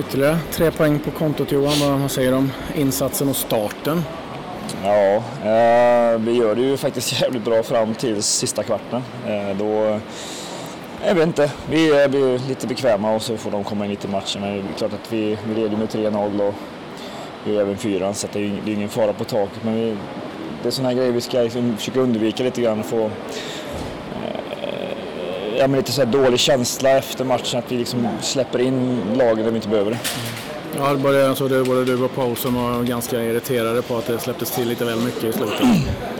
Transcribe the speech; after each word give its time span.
Ytterligare 0.00 0.38
tre 0.50 0.70
poäng 0.70 0.98
på 0.98 1.10
kontot 1.10 1.52
Johan. 1.52 2.00
Vad 2.00 2.10
säger 2.10 2.30
du 2.30 2.36
om 2.36 2.52
insatsen 2.74 3.28
och 3.28 3.36
starten? 3.36 4.02
Ja, 4.84 5.14
eh, 5.44 6.18
vi 6.18 6.36
gör 6.36 6.54
det 6.54 6.62
ju 6.62 6.76
faktiskt 6.76 7.12
jävligt 7.22 7.44
bra 7.44 7.62
fram 7.62 7.94
till 7.94 8.22
sista 8.22 8.62
kvarten. 8.62 9.02
Eh, 9.26 9.56
då, 9.58 10.00
jag 11.06 11.14
vet 11.14 11.26
inte, 11.26 11.52
vi 11.70 11.90
eh, 11.90 11.96
är, 11.96 12.08
vi 12.08 12.38
lite 12.48 12.66
bekväma 12.66 13.14
och 13.14 13.22
så 13.22 13.36
får 13.36 13.50
de 13.50 13.64
komma 13.64 13.84
in 13.84 13.90
lite 13.90 14.08
i 14.08 14.10
matchen. 14.10 14.40
Men 14.40 14.52
det 14.52 14.58
är 14.58 14.78
klart 14.78 14.92
att 14.92 15.12
vi, 15.12 15.38
vi 15.48 15.54
leder 15.54 15.76
med 15.76 15.88
3-0 15.88 16.48
och 16.48 16.54
vi 17.44 17.56
är 17.56 17.60
även 17.60 17.76
fyran 17.76 18.14
så 18.14 18.26
det 18.32 18.38
är, 18.38 18.60
det 18.64 18.70
är 18.70 18.74
ingen 18.74 18.88
fara 18.88 19.12
på 19.12 19.24
taket. 19.24 19.64
Men 19.64 19.74
vi, 19.74 19.96
det 20.62 20.68
är 20.68 20.72
sådana 20.72 20.88
här 20.88 20.96
grejer 20.96 21.12
vi 21.12 21.20
ska 21.20 21.40
liksom 21.40 21.76
försöka 21.76 22.00
undvika 22.00 22.42
lite 22.42 22.60
grann. 22.60 22.82
Få, 22.82 23.10
ja, 25.60 25.66
men 25.66 25.76
lite 25.76 25.92
så 25.92 26.04
dålig 26.04 26.40
känsla 26.40 26.90
efter 26.90 27.24
matchen, 27.24 27.58
att 27.58 27.72
vi 27.72 27.76
liksom 27.76 28.08
släpper 28.20 28.58
in 28.58 29.00
lagen 29.14 29.44
där 29.44 29.50
vi 29.50 29.56
inte 29.56 29.68
behöver 29.68 29.90
det. 29.90 29.98
Ja, 30.76 30.94
både, 30.94 31.28
alltså, 31.28 31.48
det, 31.48 31.64
både 31.64 31.84
du 31.84 32.04
och 32.04 32.14
Paul 32.14 32.36
som 32.36 32.54
var 32.54 32.82
ganska 32.82 33.22
irriterade 33.22 33.82
på 33.82 33.96
att 33.96 34.06
det 34.06 34.18
släpptes 34.18 34.50
till 34.50 34.68
lite 34.68 34.84
väl 34.84 34.98
mycket 34.98 35.24
i 35.24 35.32
slutet. 35.32 35.60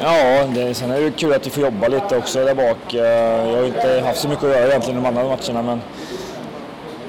Ja, 0.01 0.47
det, 0.55 0.75
sen 0.75 0.91
är 0.91 1.01
det 1.01 1.11
kul 1.11 1.33
att 1.33 1.47
vi 1.47 1.51
får 1.51 1.62
jobba 1.62 1.89
lite 1.89 2.17
också 2.17 2.45
där 2.45 2.55
bak. 2.55 2.95
Eh, 2.95 3.01
jag 3.51 3.57
har 3.57 3.65
inte 3.65 4.03
haft 4.07 4.21
så 4.21 4.29
mycket 4.29 4.45
att 4.45 4.51
göra 4.51 4.69
egentligen 4.69 5.03
de 5.03 5.09
andra 5.09 5.23
matcherna 5.23 5.62
men, 5.62 5.79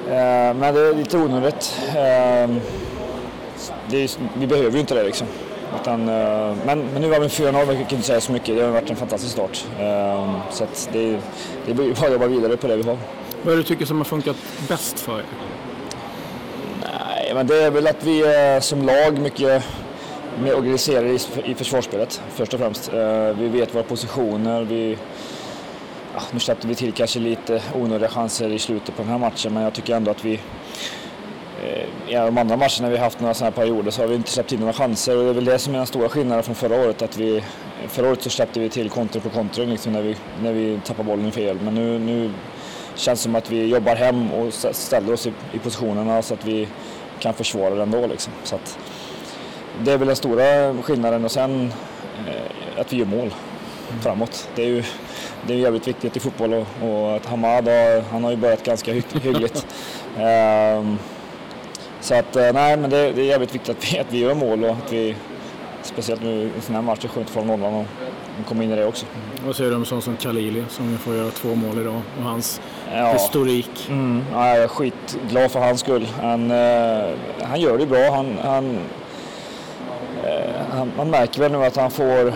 eh, 0.10 0.54
men 0.54 0.74
det 0.74 0.82
är 0.82 0.96
lite 0.96 1.18
onödigt. 1.18 1.80
Eh, 1.88 2.56
det, 3.90 4.20
vi 4.38 4.48
behöver 4.48 4.72
ju 4.72 4.80
inte 4.80 4.94
det 4.94 5.04
liksom. 5.04 5.28
Utan, 5.82 6.06
men, 6.06 6.86
men 6.94 7.02
nu 7.02 7.12
har 7.12 7.20
vi 7.20 7.28
4-0, 7.28 7.66
vi 7.66 7.76
kan 7.76 7.92
inte 7.92 8.02
säga 8.02 8.22
så 8.22 8.32
mycket. 8.32 8.56
Det 8.56 8.62
har 8.64 8.72
varit 8.72 8.90
en 8.90 8.96
fantastisk 8.96 9.34
start. 9.34 9.66
Så 10.52 10.66
det, 10.92 11.20
det 11.66 11.72
är 11.72 11.76
bara 11.76 12.06
att 12.06 12.12
jobba 12.12 12.28
vidare 12.28 12.58
på 12.58 12.68
det 12.68 12.76
vi 12.76 12.84
har. 12.84 12.98
Vad 13.44 13.54
är 13.54 13.58
det 13.58 13.64
du 13.64 13.68
tycker 13.68 13.86
som 13.86 13.98
har 13.98 14.06
funkat 14.06 14.36
bäst 14.68 15.00
för 15.00 15.20
er? 15.20 15.26
men 17.34 17.48
det 17.48 17.64
är 17.64 17.72
väl 17.72 17.88
att 17.88 18.04
vi 18.04 18.24
är 18.24 18.60
som 18.60 18.86
lag 18.86 19.20
mycket 19.20 19.64
mer 20.44 20.56
organiserade 20.56 21.18
i 21.46 21.56
försvarsspelet 21.56 22.22
först 22.30 22.54
och 22.54 22.60
främst. 22.60 22.94
Eh, 22.94 23.34
vi 23.34 23.48
vet 23.48 23.76
våra 23.76 23.84
positioner. 23.84 24.64
Vi, 24.64 24.98
ja, 26.16 26.22
nu 26.32 26.40
släppte 26.40 26.68
vi 26.68 26.76
till 26.76 26.92
kanske 26.92 27.20
lite 27.20 27.62
onödiga 27.76 28.10
chanser 28.10 28.50
i 28.50 28.60
slutet 28.60 28.96
på 28.96 29.02
den 29.02 29.12
här 29.12 29.18
matchen 29.18 29.54
men 29.54 29.64
jag 29.64 29.74
tycker 29.74 29.96
ändå 29.96 30.12
att 30.12 30.26
vi 30.26 30.34
eh, 30.34 30.40
i 32.08 32.14
de 32.14 32.38
andra 32.38 32.58
matcherna 32.58 32.90
vi 32.90 32.98
haft 32.98 33.20
några 33.20 33.34
sådana 33.34 33.56
här 33.56 33.62
perioder 33.64 33.92
så 33.92 34.02
har 34.02 34.08
vi 34.08 34.16
inte 34.16 34.32
släppt 34.32 34.52
in 34.52 34.60
några 34.60 34.74
chanser 34.74 35.18
och 35.18 35.24
det 35.24 35.30
är 35.30 35.34
väl 35.34 35.46
det 35.46 35.60
som 35.60 35.74
är 35.74 35.78
den 35.78 35.88
stora 35.88 36.10
skillnaden 36.10 36.44
från 36.44 36.56
förra 36.56 36.76
året. 36.76 37.02
Att 37.02 37.18
vi, 37.18 37.44
förra 37.88 38.08
året 38.08 38.22
så 38.22 38.30
släppte 38.30 38.60
vi 38.60 38.70
till 38.70 38.90
kontra 38.90 39.22
på 39.22 39.30
kontra 39.30 39.64
liksom 39.64 39.94
när, 39.94 40.02
vi, 40.02 40.16
när 40.44 40.54
vi 40.54 40.80
tappade 40.86 41.08
bollen 41.10 41.32
fel 41.32 41.60
men 41.64 41.76
nu, 41.76 42.00
nu 42.00 42.32
känns 42.96 43.20
det 43.20 43.24
som 43.24 43.36
att 43.36 43.52
vi 43.52 43.66
jobbar 43.66 43.96
hem 43.96 44.32
och 44.32 44.54
ställer 44.54 45.14
oss 45.14 45.28
i, 45.28 45.34
i 45.54 45.60
positionerna 45.60 46.22
så 46.22 46.34
att 46.34 46.46
vi 46.46 46.68
kan 47.20 47.34
försvara 47.34 47.76
det 47.76 47.82
ändå. 47.82 48.08
Liksom. 48.08 48.34
Så 48.44 48.56
att, 48.56 48.78
det 49.84 49.92
är 49.92 49.98
väl 49.98 50.08
den 50.08 50.16
stora 50.16 50.74
skillnaden 50.84 51.26
och 51.26 51.32
sen 51.32 51.74
eh, 52.28 52.82
att 52.82 52.94
vi 52.94 52.98
gör 52.98 53.06
mål 53.06 53.34
framåt. 54.02 54.50
Det 54.56 54.64
är 54.64 54.68
ju 54.68 54.84
det 55.48 55.54
är 55.54 55.58
jävligt 55.58 55.88
viktigt 55.88 56.18
i 56.18 56.20
fotboll 56.20 56.54
och, 56.54 56.68
och 56.82 57.16
att 57.16 57.26
Hamad 57.26 57.68
har, 57.68 58.02
han 58.12 58.24
har 58.24 58.32
ju 58.32 58.38
börjat 58.38 58.64
ganska 58.64 58.94
hy 58.94 59.04
hyggligt. 59.22 59.68
um, 60.18 61.00
så 62.02 62.16
att 62.16 62.36
eh, 62.36 62.54
nej, 62.54 62.78
men 62.78 62.90
det, 62.90 63.12
det, 63.12 63.22
är 63.22 63.26
jävligt 63.26 63.56
viktigt 63.56 63.78
att 63.78 63.94
vi, 63.94 64.00
att 64.00 64.08
vi 64.10 64.20
gör 64.20 64.34
mål 64.34 64.64
och 64.64 64.72
att 64.72 64.94
vi 64.94 65.16
speciellt 65.84 66.22
nu 66.22 66.52
i 66.58 66.62
sån 66.62 66.76
här 66.76 66.82
match, 66.82 67.04
är 67.06 67.08
skönt 67.08 67.30
från 67.30 67.48
nollan 67.48 67.74
och 67.74 67.86
komma 68.46 68.64
in 68.64 68.72
i 68.72 68.76
det 68.76 68.86
också. 68.86 69.06
Mm. 69.06 69.46
Vad 69.46 69.56
säger 69.56 69.70
du 69.70 69.76
om 69.76 69.86
sån 69.86 70.02
som 70.02 70.18
Khalili 70.18 70.64
som 70.70 70.98
får 70.98 71.16
göra 71.16 71.32
två 71.32 71.56
mål 71.56 71.80
idag 71.80 72.02
och 72.18 72.24
hans 72.24 72.62
ja. 72.94 73.14
historik? 73.14 73.88
Mm. 73.90 74.24
Ja, 74.32 74.48
jag 74.48 74.64
är 74.64 74.68
skitglad 74.68 75.52
för 75.52 75.60
hans 75.60 75.80
skull. 75.80 76.08
Han, 76.22 76.52
eh, 76.52 77.10
han 77.44 77.62
gör 77.62 77.78
det 77.78 77.86
bra. 77.86 78.12
Han, 78.12 78.38
han, 78.44 78.78
eh, 80.24 80.52
han, 80.72 80.92
man 80.98 81.10
märker 81.10 81.40
väl 81.42 81.52
nu 81.52 81.66
att 81.66 81.76
han 81.76 81.92
får, 81.92 82.34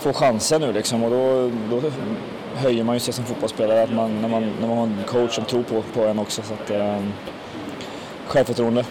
får 0.00 0.12
chansen 0.12 0.60
nu 0.60 0.72
liksom 0.72 1.04
och 1.04 1.10
då, 1.10 1.50
då 1.70 1.90
höjer 2.56 2.84
man 2.84 2.96
ju 2.96 3.00
sig 3.00 3.14
som 3.14 3.24
fotbollsspelare 3.24 3.82
att 3.82 3.92
man, 3.92 4.20
när, 4.20 4.28
man, 4.28 4.52
när 4.60 4.68
man 4.68 4.76
har 4.76 4.84
en 4.84 5.04
coach 5.06 5.34
som 5.34 5.44
tror 5.44 5.62
på, 5.62 5.82
på 5.82 6.04
en 6.04 6.18
också. 6.18 6.42
Så 6.42 6.54
att, 6.54 6.70
eh, 6.70 6.98
självförtroende. 8.26 8.84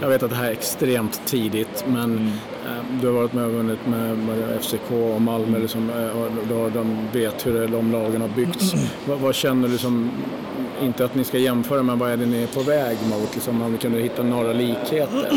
Jag 0.00 0.08
vet 0.08 0.22
att 0.22 0.30
det 0.30 0.36
här 0.36 0.46
är 0.46 0.52
extremt 0.52 1.20
tidigt 1.26 1.84
men 1.86 2.04
mm. 2.04 2.32
Eh, 2.66 3.00
du 3.00 3.06
har 3.06 3.14
varit 3.14 3.32
med 3.32 3.44
och 3.44 3.52
vunnit 3.52 3.86
med, 3.86 4.18
med 4.18 4.62
FCK 4.62 4.90
och 4.90 5.22
Malmö 5.22 5.58
liksom, 5.58 5.90
eh, 5.90 6.56
och 6.56 6.72
de 6.72 6.98
vet 7.12 7.46
hur 7.46 7.68
de 7.68 7.92
lagen 7.92 8.20
har 8.20 8.28
byggts. 8.28 8.74
Mm. 8.74 8.86
Vad, 9.04 9.18
vad, 9.18 9.34
känner 9.34 9.68
du 9.68 9.78
som, 9.78 10.10
inte 10.82 11.04
att 11.04 11.14
ni 11.14 11.24
ska 11.24 11.38
jämföra, 11.38 11.82
men 11.82 11.98
vad 11.98 12.10
är 12.10 12.16
det 12.16 12.26
ni 12.26 12.42
är 12.42 12.46
på 12.46 12.60
väg 12.60 12.96
mot? 13.10 13.34
Liksom, 13.34 13.62
om 13.62 13.72
vi 13.72 13.78
kunde 13.78 14.00
hitta 14.00 14.22
några 14.22 14.52
likheter? 14.52 15.32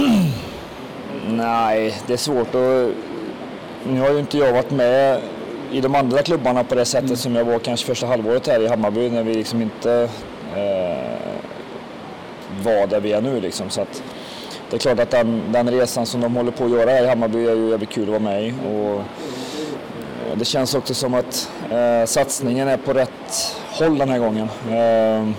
Nej, 1.28 1.96
det 2.08 2.14
är 2.14 2.18
svårt 2.18 2.56
att... 2.56 2.92
Nu 3.88 4.00
har 4.00 4.12
ju 4.12 4.19
inte 4.19 4.38
jag 4.38 4.53
varit 4.53 4.72
med 4.72 5.22
i 5.72 5.81
de 5.81 5.96
andra 5.96 6.22
klubbarna 6.22 6.64
på 6.64 6.75
det 6.75 6.86
sättet 6.86 7.06
mm. 7.06 7.18
som 7.18 7.36
jag 7.36 7.46
var 7.46 7.59
kanske 7.59 7.86
första 7.86 8.08
halvåret 8.08 8.48
här 8.48 8.59
i 8.59 8.68
Hammarby 8.68 9.09
när 9.09 9.24
vi 9.24 9.34
liksom 9.34 9.62
inte 9.62 10.09
eh, 10.56 11.19
var 12.64 12.88
där 12.88 13.00
vi 13.00 13.12
är 13.12 13.22
nu. 13.22 13.42
Liksom. 13.42 13.69
Så 13.69 13.81
att, 13.81 14.03
det 14.69 14.75
är 14.75 14.80
klart 14.80 15.00
att 15.00 15.12
den, 15.12 15.41
den, 15.52 15.69
resan 15.69 16.06
som 16.06 16.22
de 16.22 16.35
håller 16.35 16.52
på 16.52 16.66
att 16.66 16.72
göra 16.72 16.90
här 16.90 17.03
i 17.03 17.07
Hammarby 17.07 17.47
är 17.47 17.56
ju 17.56 17.69
jävligt 17.69 17.90
kul 17.90 18.03
att 18.03 18.09
vara 18.09 18.19
med 18.19 18.47
i. 18.47 18.53
Och 18.66 18.96
eh, 18.96 20.35
det 20.35 20.46
känns 20.46 20.75
också 20.75 20.94
som 20.94 21.13
att 21.13 21.52
eh, 21.72 22.06
satsningen 22.06 22.68
är 22.68 22.78
på 22.78 22.94
rätt 22.94 23.56
håll 23.72 23.97
den 23.97 24.09
här 24.09 24.19
gången. 24.19 24.50
Eh, 24.72 25.30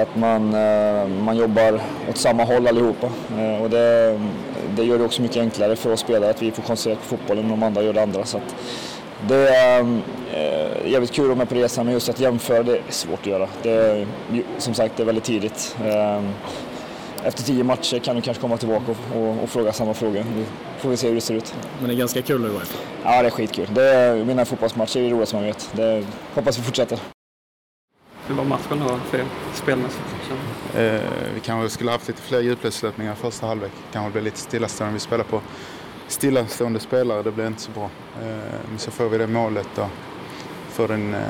att 0.00 0.16
man, 0.16 0.54
eh, 0.54 1.08
man 1.08 1.36
jobbar 1.36 1.80
åt 2.10 2.16
samma 2.16 2.44
håll 2.44 2.68
allihopa. 2.68 3.06
Eh, 3.38 3.62
och 3.62 3.70
det, 3.70 4.20
det 4.76 4.84
gör 4.84 4.98
det 4.98 5.04
också 5.04 5.22
mycket 5.22 5.36
enklare 5.36 5.76
för 5.76 5.92
oss 5.92 6.00
spelare 6.00 6.30
att 6.30 6.42
vi 6.42 6.50
får 6.50 6.62
koncentrera 6.62 6.96
på 6.96 7.04
fotbollen 7.04 7.44
och 7.44 7.50
de 7.50 7.62
andra 7.62 7.82
gör 7.82 7.92
det 7.92 8.02
andra. 8.02 8.24
Så 8.24 8.40
det 9.28 9.48
är 9.48 9.80
eh, 10.34 10.90
jävligt 10.90 11.12
kul 11.12 11.24
att 11.24 11.28
vara 11.28 11.38
med 11.38 11.48
på 11.48 11.54
resan 11.54 11.84
men 11.84 11.94
just 11.94 12.08
att 12.08 12.20
jämföra 12.20 12.62
det 12.62 12.72
är 12.72 12.82
svårt 12.88 13.20
att 13.20 13.26
göra. 13.26 13.48
Det 13.62 13.70
är, 13.70 14.06
som 14.58 14.74
sagt, 14.74 14.96
det 14.96 15.02
är 15.02 15.06
väldigt 15.06 15.24
tidigt. 15.24 15.76
Eh, 15.84 16.22
efter 17.24 17.42
tio 17.42 17.64
matcher 17.64 17.98
kan 17.98 18.16
du 18.16 18.22
kanske 18.22 18.40
komma 18.40 18.56
tillbaka 18.56 18.84
och, 18.90 19.16
och, 19.16 19.42
och 19.42 19.50
fråga 19.50 19.72
samma 19.72 19.94
frågor. 19.94 20.24
Då 20.36 20.44
får 20.78 20.88
vi 20.90 20.96
se 20.96 21.08
hur 21.08 21.14
det 21.14 21.20
ser 21.20 21.34
ut. 21.34 21.54
Men 21.78 21.88
det 21.88 21.94
är 21.94 21.96
ganska 21.96 22.22
kul 22.22 22.44
att 22.44 22.52
vara 22.52 22.62
Ja, 23.04 23.22
det 23.22 23.28
är 23.28 23.30
skitkul. 23.30 23.68
Det 23.74 23.88
är, 23.88 24.24
mina 24.24 24.44
fotbollsmatcher 24.44 25.00
är 25.00 25.04
det 25.04 25.10
roligaste 25.10 25.36
man 25.36 25.44
vet. 25.44 25.70
Det, 25.72 26.04
hoppas 26.34 26.58
vi 26.58 26.62
fortsätter. 26.62 26.98
Hur 28.26 28.34
var 28.34 28.44
matchen 28.44 28.80
då 28.88 28.98
för 29.10 29.18
er 29.18 29.24
spelmässigt? 29.54 30.04
Eh, 30.76 31.00
vi 31.34 31.40
kanske 31.42 31.74
skulle 31.74 31.90
haft 31.90 32.08
lite 32.08 32.22
fler 32.22 32.40
djupledslöpningar 32.40 33.14
första 33.14 33.46
halvlek. 33.46 33.72
Kanske 33.92 34.12
bli 34.12 34.22
lite 34.22 34.38
stillastående. 34.38 34.94
Vi 34.94 35.00
spelar 35.00 35.24
på 35.24 35.40
stillastående 36.08 36.80
spelare, 36.80 37.22
det 37.22 37.30
blir 37.30 37.46
inte 37.46 37.62
så 37.62 37.70
bra. 37.70 37.90
Eh, 38.22 38.28
men 38.68 38.78
så 38.78 38.90
får 38.90 39.08
vi 39.08 39.18
det 39.18 39.26
målet 39.26 39.68
då. 39.74 39.88
För 40.68 40.88
den 40.88 41.14
eh, 41.14 41.20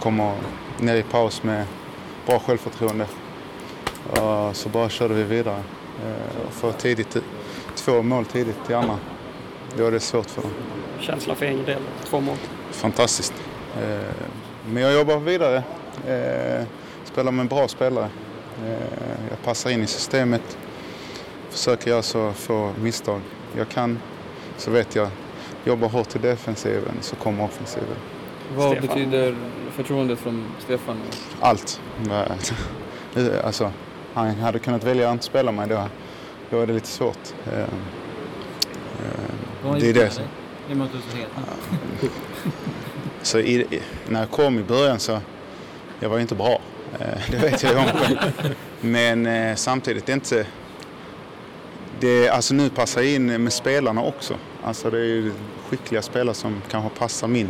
kommer 0.00 0.34
ner 0.80 0.94
i 0.94 1.02
paus 1.02 1.42
med 1.42 1.66
bra 2.26 2.38
självförtroende. 2.38 3.06
Och 4.10 4.56
så 4.56 4.68
bara 4.68 4.88
körde 4.88 5.14
vi 5.14 5.22
vidare. 5.22 5.62
Eh, 6.04 6.46
och 6.46 6.52
får 6.52 6.72
tidigt, 6.72 7.16
två 7.74 8.02
mål 8.02 8.24
tidigt 8.24 8.70
i 8.70 8.74
andra. 8.74 8.98
Då 9.76 9.86
är 9.86 9.90
det 9.90 10.00
svårt 10.00 10.30
för 10.30 10.42
dem. 10.42 10.50
Känsla 11.00 11.34
för 11.34 11.46
egen 11.46 11.64
del, 11.64 11.82
två 12.04 12.20
mål? 12.20 12.36
Fantastiskt. 12.70 13.34
Men 14.68 14.82
jag 14.82 14.94
jobbar 14.94 15.16
vidare. 15.16 15.62
Spelar 17.04 17.32
med 17.32 17.48
bra 17.48 17.68
spelare. 17.68 18.08
Jag 19.30 19.42
passar 19.44 19.70
in 19.70 19.82
i 19.82 19.86
systemet. 19.86 20.58
Försöker 21.50 21.90
göra 21.90 22.02
så 22.02 22.32
få 22.32 22.72
misstag 22.82 23.20
jag 23.56 23.68
kan 23.68 23.98
så 24.56 24.70
vet 24.70 24.94
jag, 24.94 25.08
jobbar 25.64 25.88
hårt 25.88 26.16
i 26.16 26.18
defensiven 26.18 26.94
så 27.00 27.16
kommer 27.16 27.44
offensiven. 27.44 27.96
Vad 28.56 28.70
Stefan. 28.70 28.88
betyder 28.88 29.36
förtroendet 29.72 30.18
från 30.18 30.44
Stefan? 30.58 30.96
Allt. 31.40 31.80
Alltså, 33.44 33.72
han 34.16 34.34
hade 34.34 34.58
kunnat 34.58 34.84
välja 34.84 35.08
att 35.08 35.12
inte 35.12 35.24
spela 35.24 35.52
mig 35.52 35.68
då, 35.68 35.88
då 36.50 36.60
är 36.60 36.66
det 36.66 36.72
lite 36.72 36.86
svårt. 36.86 37.18
Eh, 37.52 37.60
eh, 37.60 37.66
Vad 39.64 39.80
det 39.80 39.88
är 39.88 39.94
det. 39.94 40.20
Och 40.70 40.76
med 40.76 40.88
så 43.22 43.38
i, 43.38 43.80
när 44.08 44.20
jag 44.20 44.30
kom 44.30 44.58
i 44.58 44.62
början 44.62 44.98
så, 44.98 45.18
jag 46.00 46.08
var 46.08 46.18
inte 46.18 46.34
bra. 46.34 46.60
Eh, 47.00 47.30
det 47.30 47.36
vet 47.36 47.62
jag 47.62 47.72
ju 47.72 47.78
om 47.78 47.86
Men 48.80 49.56
samtidigt, 49.56 50.06
det 50.06 50.12
är 50.12 50.14
inte 50.14 50.46
det, 52.00 52.28
alltså 52.28 52.54
nu 52.54 52.70
passar 52.70 53.00
jag 53.00 53.10
in 53.10 53.42
med 53.42 53.52
spelarna 53.52 54.02
också. 54.02 54.34
Alltså 54.62 54.90
det 54.90 54.98
är 54.98 55.32
skickliga 55.68 56.02
spelare 56.02 56.34
som 56.34 56.62
kanske 56.70 56.98
passar 56.98 57.28
min 57.28 57.48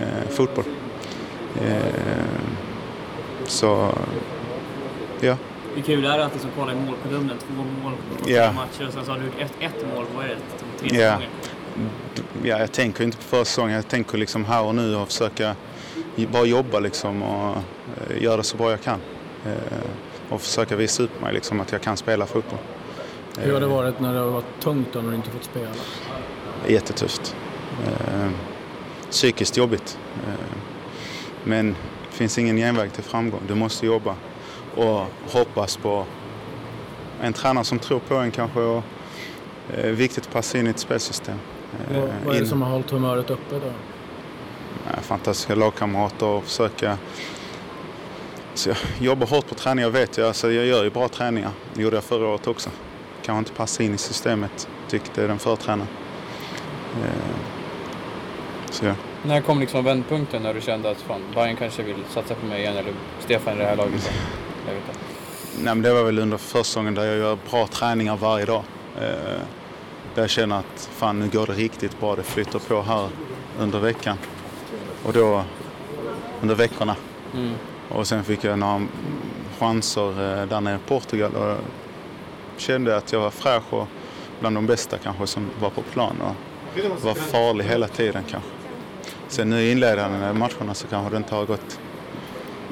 eh, 0.00 0.30
fotboll. 0.30 0.64
Eh, 1.62 1.76
så, 3.46 3.92
ja. 5.20 5.36
Hur 5.74 5.82
kul 5.82 6.04
är 6.04 6.18
det 6.18 6.24
att 6.24 6.32
liksom 6.32 6.50
kolla 6.56 6.72
i 6.72 6.74
målkolumnen? 6.74 7.38
Två 7.38 7.62
mål 7.82 7.92
på 8.22 8.30
ja. 8.30 8.52
matcher 8.52 8.86
och 8.86 8.92
sen 8.92 9.04
så 9.04 9.10
har 9.10 9.18
du 9.18 9.24
gjort 9.24 9.40
ett, 9.40 9.52
ett 9.60 9.86
mål. 9.94 10.04
Vad 10.16 10.24
är 10.24 10.28
det? 10.28 10.88
Tre 10.88 11.00
ja. 11.00 11.10
säsonger? 11.10 11.28
Ja, 12.42 12.58
jag 12.58 12.72
tänker 12.72 13.04
inte 13.04 13.16
på 13.16 13.22
förra 13.22 13.44
säsongen. 13.44 13.76
Jag 13.76 13.88
tänker 13.88 14.18
liksom 14.18 14.44
här 14.44 14.62
och 14.62 14.74
nu 14.74 14.96
och 14.96 15.08
försöka 15.08 15.56
bara 16.32 16.44
jobba 16.44 16.80
liksom 16.80 17.22
och 17.22 17.56
eh, 17.56 18.22
göra 18.22 18.36
det 18.36 18.42
så 18.42 18.56
bra 18.56 18.70
jag 18.70 18.82
kan. 18.82 19.00
Eh, 19.46 19.52
och 20.28 20.40
försöka 20.40 20.76
visa 20.76 21.02
upp 21.02 21.20
mig 21.20 21.34
liksom, 21.34 21.60
att 21.60 21.72
jag 21.72 21.80
kan 21.80 21.96
spela 21.96 22.26
fotboll. 22.26 22.58
Hur 23.38 23.52
har 23.52 23.60
det 23.60 23.66
varit 23.66 24.00
när 24.00 24.14
det 24.14 24.18
har 24.18 24.30
varit 24.30 24.60
tungt 24.60 24.88
då, 24.92 25.00
när 25.00 25.10
du 25.10 25.16
inte 25.16 25.30
fått 25.30 25.44
spela? 25.44 25.70
Jättetufft. 26.68 27.36
Eh, 27.86 28.30
psykiskt 29.10 29.56
jobbigt. 29.56 29.98
Eh, 30.26 30.56
men 31.44 31.76
det 32.10 32.16
finns 32.16 32.38
ingen 32.38 32.56
genväg 32.56 32.92
till 32.92 33.04
framgång. 33.04 33.40
Du 33.48 33.54
måste 33.54 33.86
jobba 33.86 34.16
och 34.76 35.06
hoppas 35.32 35.76
på 35.76 36.04
en 37.20 37.32
tränare 37.32 37.64
som 37.64 37.78
tror 37.78 37.98
på 37.98 38.14
en 38.14 38.30
kanske 38.30 38.60
och 38.60 38.82
eh, 39.76 39.90
viktigt 39.90 40.26
att 40.26 40.32
passa 40.32 40.58
in 40.58 40.66
i 40.66 40.70
ett 40.70 40.78
spelsystem. 40.78 41.38
Eh, 41.90 42.00
vad, 42.00 42.10
vad 42.26 42.36
är 42.36 42.40
det 42.40 42.46
som 42.46 42.62
har 42.62 42.70
hållit 42.70 42.90
humöret 42.90 43.30
uppe 43.30 43.54
då? 43.54 43.72
fantastiska 45.02 45.54
lagkamrater 45.54 46.26
och 46.26 46.44
försöka 46.44 46.98
så 48.54 48.68
jag 48.68 48.76
jobbar 48.98 49.26
hårt 49.26 49.48
på 49.48 49.54
träning, 49.54 49.82
jag 49.82 49.90
vet 49.90 50.18
ju. 50.18 50.26
Alltså 50.26 50.52
jag 50.52 50.66
gör 50.66 50.84
ju 50.84 50.90
bra 50.90 51.08
träningar. 51.08 51.50
Det 51.74 51.82
gjorde 51.82 51.96
jag 51.96 52.04
förra 52.04 52.26
året 52.26 52.46
också. 52.46 52.70
Kanske 53.22 53.38
inte 53.38 53.52
passa 53.52 53.82
in 53.82 53.94
i 53.94 53.98
systemet, 53.98 54.68
tyckte 54.88 55.26
den 55.26 55.38
förra 55.38 55.56
tränaren. 55.56 55.88
Eh, 57.02 57.10
så 58.70 58.86
ja. 58.86 58.94
När 59.22 59.40
kom 59.40 59.60
liksom 59.60 59.84
vändpunkten 59.84 60.42
när 60.42 60.54
du 60.54 60.60
kände 60.60 60.90
att 60.90 61.00
fan, 61.00 61.20
Bayern 61.34 61.56
kanske 61.56 61.82
vill 61.82 62.04
satsa 62.10 62.34
på 62.34 62.46
mig 62.46 62.60
igen 62.60 62.76
eller 62.76 62.92
Stefan 63.20 63.54
i 63.54 63.58
det 63.58 63.64
här 63.64 63.76
laget? 63.76 64.12
Jag 64.66 64.74
vet 64.74 64.88
inte. 64.88 65.00
Nej, 65.56 65.74
men 65.74 65.82
det 65.82 65.92
var 65.92 66.04
väl 66.04 66.18
under 66.18 66.36
försäsongen 66.36 66.94
där 66.94 67.04
jag 67.04 67.16
gör 67.16 67.38
bra 67.50 67.66
träningar 67.66 68.16
varje 68.16 68.44
dag. 68.44 68.62
Eh, 68.96 69.40
där 70.14 70.22
jag 70.22 70.30
känner 70.30 70.58
att 70.58 70.88
fan 70.92 71.18
nu 71.18 71.28
går 71.28 71.46
det 71.46 71.52
riktigt 71.52 72.00
bra, 72.00 72.16
det 72.16 72.22
flyter 72.22 72.58
på 72.58 72.82
här 72.82 73.08
under 73.58 73.78
veckan. 73.78 74.16
Och 75.04 75.12
då, 75.12 75.44
under 76.42 76.54
veckorna. 76.54 76.96
Mm. 77.34 77.54
Och 77.88 78.06
sen 78.06 78.24
fick 78.24 78.44
jag 78.44 78.58
några 78.58 78.86
chanser 79.58 80.08
eh, 80.08 80.48
där 80.48 80.60
nere 80.60 80.74
i 80.74 80.88
Portugal 80.88 81.34
och 81.34 81.56
kände 82.56 82.96
att 82.96 83.12
jag 83.12 83.20
var 83.20 83.30
fräsch 83.30 83.72
och 83.72 83.88
bland 84.40 84.56
de 84.56 84.66
bästa 84.66 84.98
kanske 84.98 85.26
som 85.26 85.50
var 85.60 85.70
på 85.70 85.82
plan 85.82 86.16
och 86.20 86.34
var 87.04 87.14
farlig 87.14 87.64
hela 87.64 87.88
tiden 87.88 88.22
kanske. 88.30 88.50
Sen 89.28 89.50
nu 89.50 89.60
i 89.60 89.72
inledande 89.72 90.32
matcherna 90.32 90.74
så 90.74 90.86
kanske 90.86 91.10
det 91.10 91.16
inte 91.16 91.34
har 91.34 91.46
gått 91.46 91.78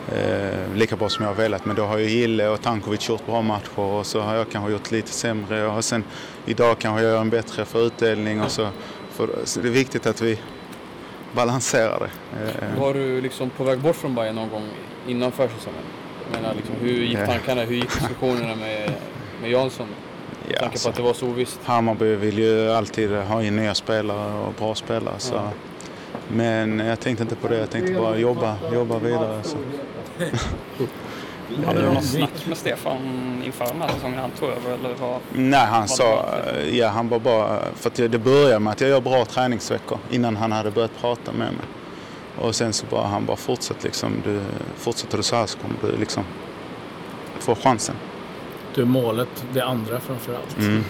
eh, 0.09 0.75
lika 0.75 0.97
bra 0.97 1.09
som 1.09 1.25
jag 1.25 1.31
har 1.31 1.37
velat. 1.37 1.65
Men 1.65 1.77
då 1.77 1.85
har 1.85 1.99
ju 1.99 2.09
Gille 2.09 2.49
och 2.49 2.63
Tankovic 2.63 3.09
gjort 3.09 3.27
bra 3.27 3.43
matcher 3.43 3.79
och 3.79 4.07
så 4.07 4.21
har 4.21 4.35
jag 4.35 4.51
kanske 4.51 4.73
gjort 4.73 4.91
lite 4.91 5.13
sämre. 5.13 5.67
Och 5.67 5.85
sen 5.85 6.05
idag 6.47 6.79
kanske 6.79 7.03
jag 7.03 7.13
gör 7.13 7.21
en 7.21 7.31
bättre 7.31 7.65
för 7.65 7.87
utdelning 7.87 8.43
och 8.43 8.51
så. 8.51 8.69
För, 9.11 9.29
så 9.45 9.61
det 9.61 9.69
är 9.69 9.73
viktigt 9.73 10.07
att 10.07 10.21
vi 10.21 10.39
balanserar 11.33 11.99
det. 11.99 12.43
Eh. 12.45 12.81
Var 12.81 12.95
du 12.95 13.21
liksom 13.21 13.51
på 13.51 13.65
väg 13.65 13.79
bort 13.79 13.97
från 13.97 14.15
Bayern 14.15 14.35
någon 14.35 14.51
gång 14.51 14.69
innan 15.07 15.33
försäsongen? 15.33 15.83
Jag 16.33 16.43
menar, 16.43 16.55
liksom, 16.55 16.75
hur 16.81 17.03
gick 17.03 17.19
tankarna, 17.19 17.63
hur 17.63 17.75
gick 17.75 17.95
diskussionerna 17.95 18.55
med, 18.55 18.93
med 19.41 19.51
Jansson? 19.51 19.87
Ja, 20.49 20.61
tanke 20.61 20.83
på 20.83 20.89
att 20.89 20.95
det 20.97 21.03
var 21.03 21.15
så 21.15 21.27
ovisst. 21.27 21.61
Hammarby 21.65 22.15
vill 22.15 22.39
ju 22.39 22.71
alltid 22.71 23.11
ha 23.11 23.43
in 23.43 23.57
nya 23.57 23.75
spelare 23.75 24.47
och 24.47 24.53
bra 24.53 24.75
spelare. 24.75 25.15
Så. 25.19 25.35
Ja. 25.35 25.51
Men 26.33 26.79
jag 26.79 27.01
tänkte 27.01 27.23
inte 27.23 27.37
på 27.37 27.49
det, 27.49 27.59
jag 27.59 27.71
tänkte 27.71 27.93
bara 27.93 28.17
jobba, 28.17 28.57
jobba 28.73 28.99
vidare. 28.99 29.43
Så. 29.43 29.57
Hade 31.67 31.81
du 31.81 31.93
något 31.93 32.05
snack 32.05 32.47
med 32.47 32.59
Stefan 32.59 32.99
inför 33.47 33.67
den 33.67 33.83
här 33.83 33.89
säsongen 33.89 34.19
han 34.19 34.31
tog 34.31 34.49
över? 34.49 34.71
Eller 34.75 34.95
vad, 35.01 35.21
Nej, 35.33 35.67
han 35.67 35.89
sa, 35.89 36.25
ja 36.73 36.89
han 36.89 37.09
var 37.09 37.19
bara, 37.19 37.61
för 37.75 37.91
att 37.91 37.95
det 37.95 38.19
började 38.19 38.59
med 38.59 38.71
att 38.73 38.81
jag 38.81 38.91
gör 38.91 39.01
bra 39.01 39.25
träningsveckor 39.25 39.99
innan 40.11 40.37
han 40.37 40.53
hade 40.53 40.71
börjat 40.71 41.01
prata 41.01 41.33
med 41.33 41.53
mig. 41.53 41.67
Och 42.39 42.55
sen 42.55 42.73
så 42.73 42.87
bara, 42.91 43.07
han 43.07 43.27
bara 43.27 43.37
fortsätt 43.37 43.85
liksom, 43.85 44.13
du, 44.25 44.41
fortsätter 44.77 45.17
du 45.17 45.23
så 45.23 45.37
här 45.37 45.47
så 45.47 45.59
kommer 45.59 45.75
du 45.81 45.97
liksom 45.97 46.25
få 47.39 47.55
chansen. 47.55 47.95
Du 48.75 48.83
är 48.83 48.87
målet, 48.87 49.45
det 49.53 49.65
andra 49.65 50.01
framförallt. 50.01 50.59
Mm. 50.59 50.85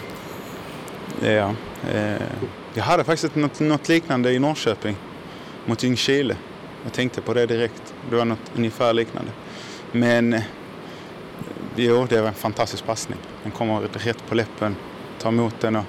Ja, 1.23 1.55
eh, 1.93 2.23
jag 2.75 2.85
hade 2.85 3.05
faktiskt 3.05 3.35
något, 3.35 3.61
något 3.61 3.89
liknande 3.89 4.33
i 4.33 4.39
Norrköping 4.39 4.97
mot 5.67 5.83
Ljungskile. 5.83 6.37
Jag 6.85 6.93
tänkte 6.93 7.21
på 7.21 7.35
det 7.35 7.47
direkt. 7.47 7.95
Det 8.11 8.17
var 8.17 8.25
något 8.25 8.53
ungefär 8.57 8.93
liknande. 8.93 9.31
Men 9.93 10.33
eh, 10.33 10.43
jo, 11.77 12.07
det 12.09 12.21
var 12.21 12.29
en 12.29 12.35
fantastisk 12.35 12.87
passning. 12.87 13.19
Den 13.43 13.53
kommer 13.53 13.81
rätt 13.81 14.27
på 14.29 14.35
läppen, 14.35 14.77
tar 15.19 15.29
emot 15.29 15.61
den 15.61 15.77
och 15.77 15.85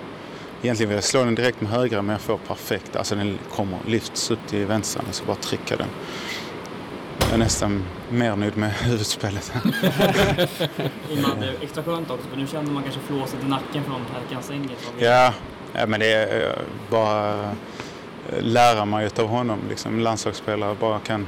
egentligen 0.61 0.89
vill 0.89 0.95
jag 0.95 1.03
slå 1.03 1.23
den 1.23 1.35
direkt 1.35 1.61
med 1.61 1.71
högra 1.71 2.01
men 2.01 2.11
jag 2.11 2.21
får 2.21 2.37
perfekt. 2.37 2.95
Alltså 2.95 3.15
den 3.15 3.39
kommer, 3.51 3.79
lyfts 3.87 4.31
upp 4.31 4.47
till 4.47 4.65
vänster 4.65 5.03
och 5.09 5.15
så 5.15 5.25
bara 5.25 5.35
trycka 5.35 5.75
den. 5.77 5.87
Jag 7.19 7.33
är 7.33 7.37
nästan 7.37 7.83
mer 8.09 8.35
nöjd 8.35 8.57
med 8.57 8.71
huvudspelet. 8.81 9.53
Innan 11.11 11.39
det 11.39 11.47
är 11.47 11.55
extra 11.61 11.83
skönt 11.83 12.11
också, 12.11 12.27
för 12.29 12.37
nu 12.37 12.47
känner 12.47 12.71
man 12.71 12.83
kanske 12.83 13.01
flåset 13.01 13.43
i 13.43 13.47
nacken 13.47 13.83
från 13.83 14.01
Herkans 14.13 14.51
Engel. 14.51 14.75
Ja, 14.97 15.33
ja, 15.73 15.85
men 15.87 15.99
det 15.99 16.13
är 16.13 16.49
eh, 16.49 16.55
bara 16.89 17.55
lära 18.39 18.85
mig 18.85 19.09
av 19.19 19.27
honom. 19.27 19.59
Liksom, 19.69 19.99
landslagsspelare 19.99 20.75
bara 20.79 20.99
kan 20.99 21.27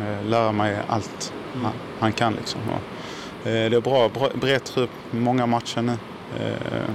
eh, 0.00 0.24
lära 0.28 0.52
mig 0.52 0.76
allt 0.86 1.32
mm. 1.52 1.64
han, 1.64 1.72
han, 1.98 2.12
kan. 2.12 2.32
Liksom. 2.32 2.60
Och, 2.68 3.48
eh, 3.48 3.70
det 3.70 3.76
är 3.76 3.80
bra, 3.80 4.08
bra 4.08 4.28
bred 4.34 4.64
trupp, 4.64 4.90
många 5.10 5.46
matcher 5.46 5.82
nu. 5.82 5.96
Eh, 6.40 6.90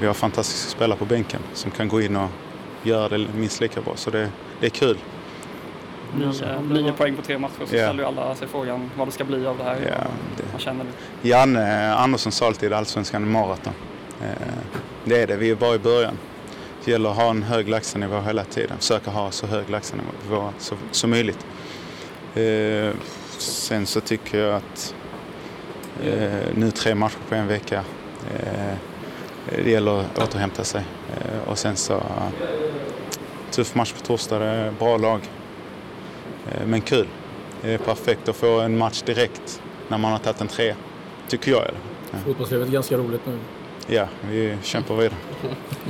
vi 0.00 0.06
har 0.06 0.14
fantastiska 0.14 0.70
spelare 0.70 0.98
på 0.98 1.04
bänken 1.04 1.40
som 1.54 1.70
kan 1.70 1.88
gå 1.88 2.00
in 2.00 2.16
och 2.16 2.28
göra 2.82 3.08
det 3.08 3.18
minst 3.34 3.60
lika 3.60 3.80
bra. 3.80 3.92
Så 3.96 4.10
det, 4.10 4.30
det 4.60 4.66
är 4.66 4.70
kul. 4.70 4.98
Nio, 6.16 6.60
nio 6.60 6.92
poäng 6.92 7.16
på 7.16 7.22
tre 7.22 7.38
matcher 7.38 7.66
så 7.66 7.74
yeah. 7.74 7.88
ställer 7.88 8.02
ju 8.02 8.08
alla 8.08 8.34
sig 8.34 8.48
frågan 8.48 8.90
vad 8.96 9.08
det 9.08 9.12
ska 9.12 9.24
bli 9.24 9.46
av 9.46 9.58
det 9.58 9.64
här. 9.64 9.80
Yeah, 9.80 10.06
det. 10.36 10.42
Man 10.52 10.60
känner 10.60 10.84
det. 10.84 11.28
Janne 11.28 11.94
Andersson 11.94 12.32
sa 12.32 12.46
alltid 12.46 12.72
allsvenskan 12.72 13.30
maraton. 13.30 13.72
Det 15.04 15.22
är 15.22 15.26
det, 15.26 15.36
vi 15.36 15.50
är 15.50 15.54
bara 15.54 15.74
i 15.74 15.78
början. 15.78 16.18
Det 16.84 16.90
gäller 16.90 17.10
att 17.10 17.16
ha 17.16 17.30
en 17.30 17.42
hög 17.42 17.68
lägstanivå 17.68 18.20
hela 18.20 18.44
tiden. 18.44 18.78
Försöka 18.78 19.10
ha 19.10 19.30
så 19.30 19.46
hög 19.46 19.70
lägstanivå 19.70 20.52
som, 20.58 20.78
som 20.90 21.10
möjligt. 21.10 21.46
Eh, 22.34 22.90
sen 23.38 23.86
så 23.86 24.00
tycker 24.00 24.38
jag 24.38 24.54
att 24.54 24.94
eh, 26.04 26.54
nu 26.54 26.70
tre 26.70 26.94
matcher 26.94 27.18
på 27.28 27.34
en 27.34 27.46
vecka. 27.46 27.84
Eh, 28.34 28.74
det 29.64 29.70
gäller 29.70 30.00
att 30.00 30.18
återhämta 30.18 30.64
sig. 30.64 30.84
Eh, 31.10 31.48
och 31.48 31.58
sen 31.58 31.76
så 31.76 32.02
tuff 33.50 33.74
match 33.74 33.92
på 33.92 34.00
torsdag, 34.00 34.38
det 34.38 34.44
är 34.44 34.70
bra 34.70 34.96
lag. 34.96 35.20
Eh, 36.50 36.66
men 36.66 36.80
kul. 36.80 37.06
Det 37.62 37.72
är 37.72 37.78
perfekt 37.78 38.28
att 38.28 38.36
få 38.36 38.60
en 38.60 38.78
match 38.78 39.02
direkt 39.02 39.62
när 39.88 39.98
man 39.98 40.12
har 40.12 40.18
tagit 40.18 40.40
en 40.40 40.48
tre, 40.48 40.74
tycker 41.28 41.50
jag. 41.50 41.62
Ja. 42.10 42.18
Fotbollslivet 42.24 42.68
är 42.68 42.72
ganska 42.72 42.96
roligt 42.96 43.26
nu. 43.26 43.38
Ja, 43.92 44.06
vi 44.30 44.56
kämpar 44.62 44.94
vidare. 44.94 45.14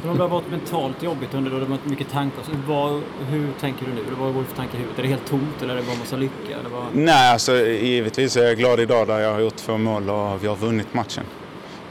Om 0.04 0.16
det 0.16 0.22
har 0.22 0.28
varit 0.28 0.50
mentalt 0.50 1.02
jobbigt 1.02 1.34
under 1.34 1.50
då 1.50 1.56
det 1.56 1.64
har 1.64 1.70
varit 1.70 1.86
mycket 1.86 2.10
tankar. 2.10 2.44
Vad, 2.66 3.02
hur 3.28 3.52
tänker 3.60 3.86
du 3.86 3.92
nu? 3.92 4.02
Vad 4.18 4.34
går 4.34 4.40
det 4.40 4.46
för 4.46 4.56
tankar 4.56 4.74
i 4.74 4.78
huvudet? 4.78 4.98
Är 4.98 5.02
det 5.02 5.08
helt 5.08 5.26
tomt 5.26 5.62
eller 5.62 5.74
är 5.74 5.78
det 5.78 5.86
bara 5.86 5.96
massa 5.96 6.16
lycka? 6.16 6.58
Eller 6.60 6.70
vad? 6.70 6.84
Nej, 6.92 7.32
alltså 7.32 7.56
givetvis 7.66 8.36
är 8.36 8.44
jag 8.44 8.56
glad 8.56 8.80
idag 8.80 9.06
där 9.06 9.18
jag 9.18 9.32
har 9.32 9.40
gjort 9.40 9.56
två 9.56 9.78
mål 9.78 10.10
och 10.10 10.44
vi 10.44 10.48
har 10.48 10.56
vunnit 10.56 10.94
matchen. 10.94 11.24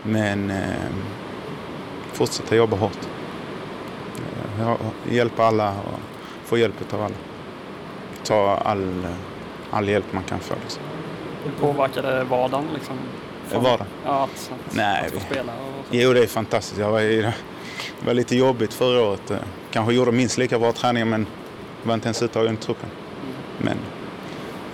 Men 0.04 0.50
eh, 0.50 0.58
fortsätta 2.14 2.56
jobba 2.56 2.78
hårt. 2.78 3.00
Jag 4.60 4.78
hjälpa 5.10 5.44
alla 5.44 5.70
och 5.70 6.00
få 6.44 6.58
hjälp 6.58 6.94
av 6.94 7.02
alla. 7.02 7.16
Ta 8.24 8.62
all, 8.66 9.08
all 9.72 9.90
hjälp 9.90 10.14
man 10.14 10.24
kan 10.24 10.40
få. 10.40 10.56
Liksom. 10.62 10.84
Påverkar 11.60 12.02
det 12.02 12.24
vardagen? 12.24 12.68
Liksom? 12.74 12.98
Vardagen? 13.60 13.88
Ja, 14.06 14.24
att, 14.24 14.52
Nej, 14.72 15.06
att 15.06 15.14
få 15.14 15.20
spela? 15.20 15.52
Och 15.54 15.86
så. 15.90 15.96
Jo, 15.96 16.14
det 16.14 16.24
är 16.24 16.28
fantastiskt. 16.28 16.80
Jag 16.80 16.92
var 16.92 17.02
det 18.02 18.06
var 18.06 18.14
lite 18.14 18.36
jobbigt 18.36 18.74
förra 18.74 19.02
året. 19.02 19.32
Kanske 19.72 19.94
gjorde 19.94 20.12
minst 20.12 20.38
lika 20.38 20.60
bra 20.60 20.72
träningar 20.72 21.06
men 21.06 21.28
var 21.84 21.94
inte 21.94 22.08
ens 22.08 22.22
uttagen 22.22 22.54
i 22.54 22.58
truppen. 22.58 22.90
Men 23.58 23.78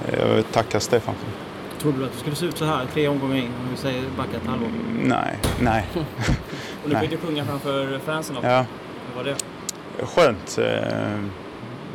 eh, 0.07 0.19
jag 0.19 0.35
vill 0.35 0.43
tacka 0.43 0.79
Stefan 0.79 1.15
för 1.15 1.25
det. 1.25 1.81
Trodde 1.81 1.99
du 1.99 2.05
att 2.05 2.11
det 2.13 2.19
skulle 2.19 2.35
se 2.35 2.45
ut 2.45 2.57
så 2.57 2.65
här 2.65 2.85
tre 2.93 3.07
omgångar 3.07 3.35
in 3.35 3.45
om 3.45 3.71
vi 3.71 3.77
säger 3.77 4.03
backa 4.17 4.37
ett 4.37 4.47
halvår? 4.47 4.69
Nej, 5.03 5.37
nej. 5.59 5.85
och 6.83 6.89
nu 6.89 6.99
fick 6.99 7.09
du 7.09 7.17
sjunga 7.17 7.45
framför 7.45 7.99
fansen 7.99 8.37
också. 8.37 8.49
Ja. 8.49 8.65
Hur 9.07 9.15
var 9.15 9.23
det? 9.23 9.35
Skönt. 10.05 10.57
Eh, 10.57 11.19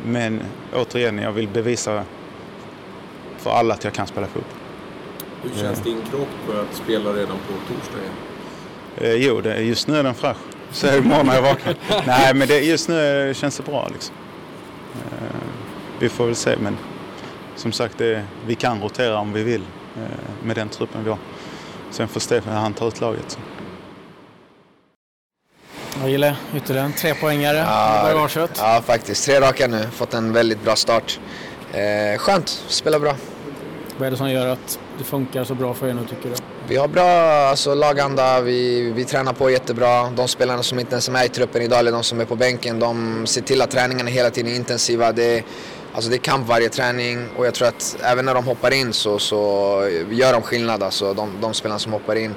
men 0.05 0.41
återigen, 0.73 1.17
jag 1.17 1.31
vill 1.31 1.47
bevisa 1.47 2.03
för 3.37 3.51
alla 3.51 3.73
att 3.73 3.83
jag 3.83 3.93
kan 3.93 4.07
spela 4.07 4.27
fotboll. 4.27 4.62
Hur 5.43 5.61
känns 5.61 5.79
din 5.79 6.01
kropp 6.11 6.29
för 6.47 6.61
att 6.61 6.75
spela 6.75 7.09
redan 7.09 7.37
på 7.37 7.73
torsdag 7.73 7.97
igen? 7.99 8.13
Eh, 8.97 9.27
jo, 9.27 9.41
det, 9.41 9.61
just 9.61 9.87
nu 9.87 9.97
är 9.97 10.03
den 10.03 10.15
fräsch. 10.15 10.37
Så 10.71 10.87
imorgon 10.97 11.25
när 11.25 11.35
jag 11.35 11.41
vaknar. 11.41 11.75
Nej, 12.07 12.33
men 12.33 12.47
det, 12.47 12.59
just 12.59 12.89
nu 12.89 13.33
känns 13.35 13.57
det 13.57 13.63
bra 13.63 13.89
liksom. 13.93 14.15
Eh, 14.95 15.35
vi 15.99 16.09
får 16.09 16.25
väl 16.25 16.35
se, 16.35 16.55
men 16.59 16.77
som 17.55 17.71
sagt, 17.71 17.97
det, 17.97 18.23
vi 18.47 18.55
kan 18.55 18.81
rotera 18.81 19.19
om 19.19 19.33
vi 19.33 19.43
vill 19.43 19.61
eh, 19.95 20.45
med 20.45 20.55
den 20.55 20.69
truppen 20.69 21.03
vi 21.03 21.09
har. 21.09 21.19
Sen 21.91 22.07
får 22.07 22.19
Stefan, 22.19 22.53
han 22.53 22.73
ta 22.73 22.87
ut 22.87 23.01
laget. 23.01 23.31
Så. 23.31 23.39
Jag 26.01 26.09
gillar 26.09 26.35
ytterligare 26.55 26.85
en 26.85 26.93
trepoängare 26.93 27.57
ja, 27.57 28.11
i 28.11 28.13
bagaget. 28.13 28.51
Ja, 28.57 28.81
faktiskt. 28.85 29.25
Tre 29.25 29.39
raka 29.41 29.67
nu. 29.67 29.87
Fått 29.91 30.13
en 30.13 30.33
väldigt 30.33 30.63
bra 30.63 30.75
start. 30.75 31.19
Eh, 31.73 32.17
skönt, 32.17 32.49
spela 32.67 32.99
bra. 32.99 33.15
Vad 33.97 34.07
är 34.07 34.11
det 34.11 34.17
som 34.17 34.29
gör 34.29 34.47
att 34.47 34.79
det 34.97 35.03
funkar 35.03 35.43
så 35.43 35.55
bra 35.55 35.73
för 35.73 35.87
er 35.87 35.93
nu 35.93 36.01
tycker 36.09 36.29
du? 36.29 36.35
Vi 36.67 36.75
har 36.75 36.87
bra 36.87 37.03
alltså, 37.49 37.75
laganda, 37.75 38.41
vi, 38.41 38.91
vi 38.91 39.05
tränar 39.05 39.33
på 39.33 39.49
jättebra. 39.49 40.09
De 40.09 40.27
spelarna 40.27 40.63
som 40.63 40.79
inte 40.79 40.91
ens 40.91 41.07
är 41.07 41.11
med 41.11 41.25
i 41.25 41.29
truppen 41.29 41.61
idag 41.61 41.79
eller 41.79 41.91
de 41.91 42.03
som 42.03 42.19
är 42.21 42.25
på 42.25 42.35
bänken, 42.35 42.79
de 42.79 43.27
ser 43.27 43.41
till 43.41 43.61
att 43.61 43.71
träningarna 43.71 44.09
hela 44.09 44.29
tiden 44.29 44.51
är 44.51 44.55
intensiva. 44.55 45.11
Det, 45.11 45.43
alltså, 45.93 46.09
det 46.09 46.15
är 46.15 46.19
kamp 46.19 46.47
varje 46.47 46.69
träning 46.69 47.27
och 47.37 47.45
jag 47.45 47.53
tror 47.53 47.67
att 47.67 47.97
även 48.03 48.25
när 48.25 48.33
de 48.33 48.45
hoppar 48.45 48.73
in 48.73 48.93
så, 48.93 49.19
så 49.19 49.37
gör 50.09 50.33
de 50.33 50.41
skillnad, 50.41 50.83
alltså, 50.83 51.13
de, 51.13 51.29
de 51.41 51.53
spelarna 51.53 51.79
som 51.79 51.93
hoppar 51.93 52.15
in. 52.15 52.35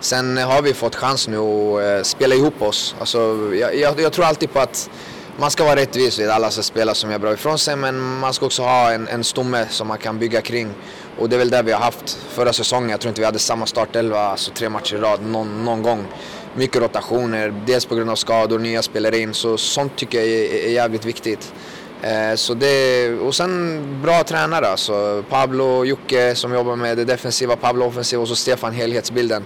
Sen 0.00 0.36
har 0.36 0.62
vi 0.62 0.74
fått 0.74 0.96
chans 0.96 1.28
nu 1.28 1.38
att 1.38 1.82
eh, 1.82 2.02
spela 2.02 2.34
ihop 2.34 2.62
oss. 2.62 2.94
Alltså, 3.00 3.18
jag, 3.54 3.76
jag, 3.76 4.00
jag 4.00 4.12
tror 4.12 4.24
alltid 4.24 4.52
på 4.52 4.60
att 4.60 4.90
man 5.40 5.50
ska 5.50 5.64
vara 5.64 5.76
rättvis 5.76 6.18
vid 6.18 6.30
alla 6.30 6.50
spelare 6.50 6.94
som 6.94 7.10
gör 7.10 7.18
bra 7.18 7.32
ifrån 7.32 7.58
sig 7.58 7.76
men 7.76 8.18
man 8.18 8.34
ska 8.34 8.46
också 8.46 8.62
ha 8.62 8.92
en, 8.92 9.08
en 9.08 9.24
stomme 9.24 9.66
som 9.70 9.88
man 9.88 9.98
kan 9.98 10.18
bygga 10.18 10.40
kring. 10.40 10.68
Och 11.18 11.28
det 11.28 11.36
är 11.36 11.38
väl 11.38 11.50
det 11.50 11.62
vi 11.62 11.72
har 11.72 11.80
haft 11.80 12.18
förra 12.28 12.52
säsongen. 12.52 12.90
Jag 12.90 13.00
tror 13.00 13.08
inte 13.08 13.20
vi 13.20 13.24
hade 13.24 13.38
samma 13.38 13.66
startelva, 13.66 14.18
alltså 14.18 14.50
tre 14.54 14.68
matcher 14.68 14.94
i 14.94 14.98
rad 14.98 15.22
någon, 15.22 15.64
någon 15.64 15.82
gång. 15.82 16.06
Mycket 16.54 16.82
rotationer, 16.82 17.54
dels 17.66 17.86
på 17.86 17.94
grund 17.94 18.10
av 18.10 18.14
skador, 18.16 18.58
nya 18.58 18.82
spelare 18.82 19.18
in. 19.18 19.34
Så 19.34 19.56
sånt 19.56 19.96
tycker 19.96 20.18
jag 20.18 20.28
är, 20.28 20.66
är 20.66 20.70
jävligt 20.70 21.04
viktigt. 21.04 21.52
Eh, 22.02 22.34
så 22.34 22.54
det, 22.54 23.10
och 23.12 23.34
sen 23.34 23.82
bra 24.02 24.22
tränare 24.22 24.68
alltså. 24.68 25.24
Pablo, 25.28 25.64
och 25.64 25.86
Jocke 25.86 26.34
som 26.34 26.54
jobbar 26.54 26.76
med 26.76 26.96
det 26.96 27.04
defensiva, 27.04 27.56
Pablo 27.56 27.86
offensiva 27.86 28.22
och 28.22 28.28
så 28.28 28.36
Stefan 28.36 28.72
helhetsbilden. 28.72 29.44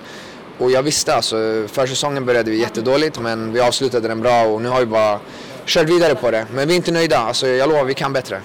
Och 0.58 0.70
jag 0.70 0.82
visste 0.82 1.14
alltså, 1.14 1.64
försäsongen 1.66 2.26
började 2.26 2.50
vi 2.50 2.61
jättedåligt 2.61 3.20
men 3.20 3.52
vi 3.52 3.61
avslutade 3.61 4.08
den 4.08 4.20
bra 4.20 4.44
och 4.44 4.62
nu 4.62 4.68
har 4.68 4.80
vi 4.80 4.87
bara 4.87 5.20
kört 5.66 5.88
vidare 5.88 6.14
på 6.14 6.31
det. 6.31 6.47
Men 6.54 6.69
vi 6.69 6.75
är 6.75 6.76
inte 6.76 6.92
nöjda, 6.92 7.19
alltså, 7.19 7.47
jag 7.47 7.69
lovar 7.69 7.85
vi 7.85 7.95
kan 7.95 8.12
bättre. 8.12 8.40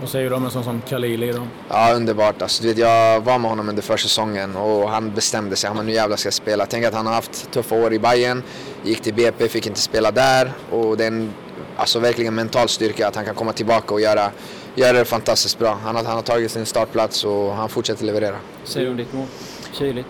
Vad 0.00 0.08
säger 0.08 0.30
du 0.30 0.36
om 0.36 0.44
en 0.44 0.50
sån 0.50 0.64
som 0.64 0.82
Khalili 0.88 1.32
då? 1.32 1.46
Ja, 1.68 1.92
underbart. 1.94 2.42
Alltså, 2.42 2.62
du 2.62 2.68
vet, 2.68 2.78
jag 2.78 3.20
var 3.20 3.38
med 3.38 3.50
honom 3.50 3.68
under 3.68 3.82
försäsongen 3.82 4.56
och 4.56 4.90
han 4.90 5.14
bestämde 5.14 5.56
sig. 5.56 5.70
Han 5.70 5.86
nu 5.86 5.92
jävlar 5.92 6.16
ska 6.16 6.26
jag 6.26 6.34
spela. 6.34 6.66
Tänk 6.66 6.84
att 6.84 6.94
han 6.94 7.06
har 7.06 7.14
haft 7.14 7.50
tuffa 7.50 7.74
år 7.74 7.92
i 7.92 7.98
Bayern, 7.98 8.42
gick 8.82 9.00
till 9.00 9.14
BP, 9.14 9.48
fick 9.48 9.66
inte 9.66 9.80
spela 9.80 10.10
där. 10.10 10.52
Och 10.70 10.96
det 10.96 11.04
är 11.04 11.08
en, 11.08 11.32
alltså, 11.76 11.98
verkligen 11.98 12.34
mental 12.34 12.68
styrka 12.68 13.08
att 13.08 13.16
han 13.16 13.24
kan 13.24 13.34
komma 13.34 13.52
tillbaka 13.52 13.94
och 13.94 14.00
göra, 14.00 14.30
göra 14.74 14.92
det 14.92 15.04
fantastiskt 15.04 15.58
bra. 15.58 15.78
Han 15.84 15.96
har, 15.96 16.04
han 16.04 16.14
har 16.14 16.22
tagit 16.22 16.50
sin 16.50 16.66
startplats 16.66 17.24
och 17.24 17.54
han 17.54 17.68
fortsätter 17.68 18.04
leverera. 18.04 18.36
Säger 18.64 18.86
du 18.86 18.90
om 18.90 18.96
ditt 18.96 19.12
mål? 19.12 19.26
Kyligt? 19.72 20.08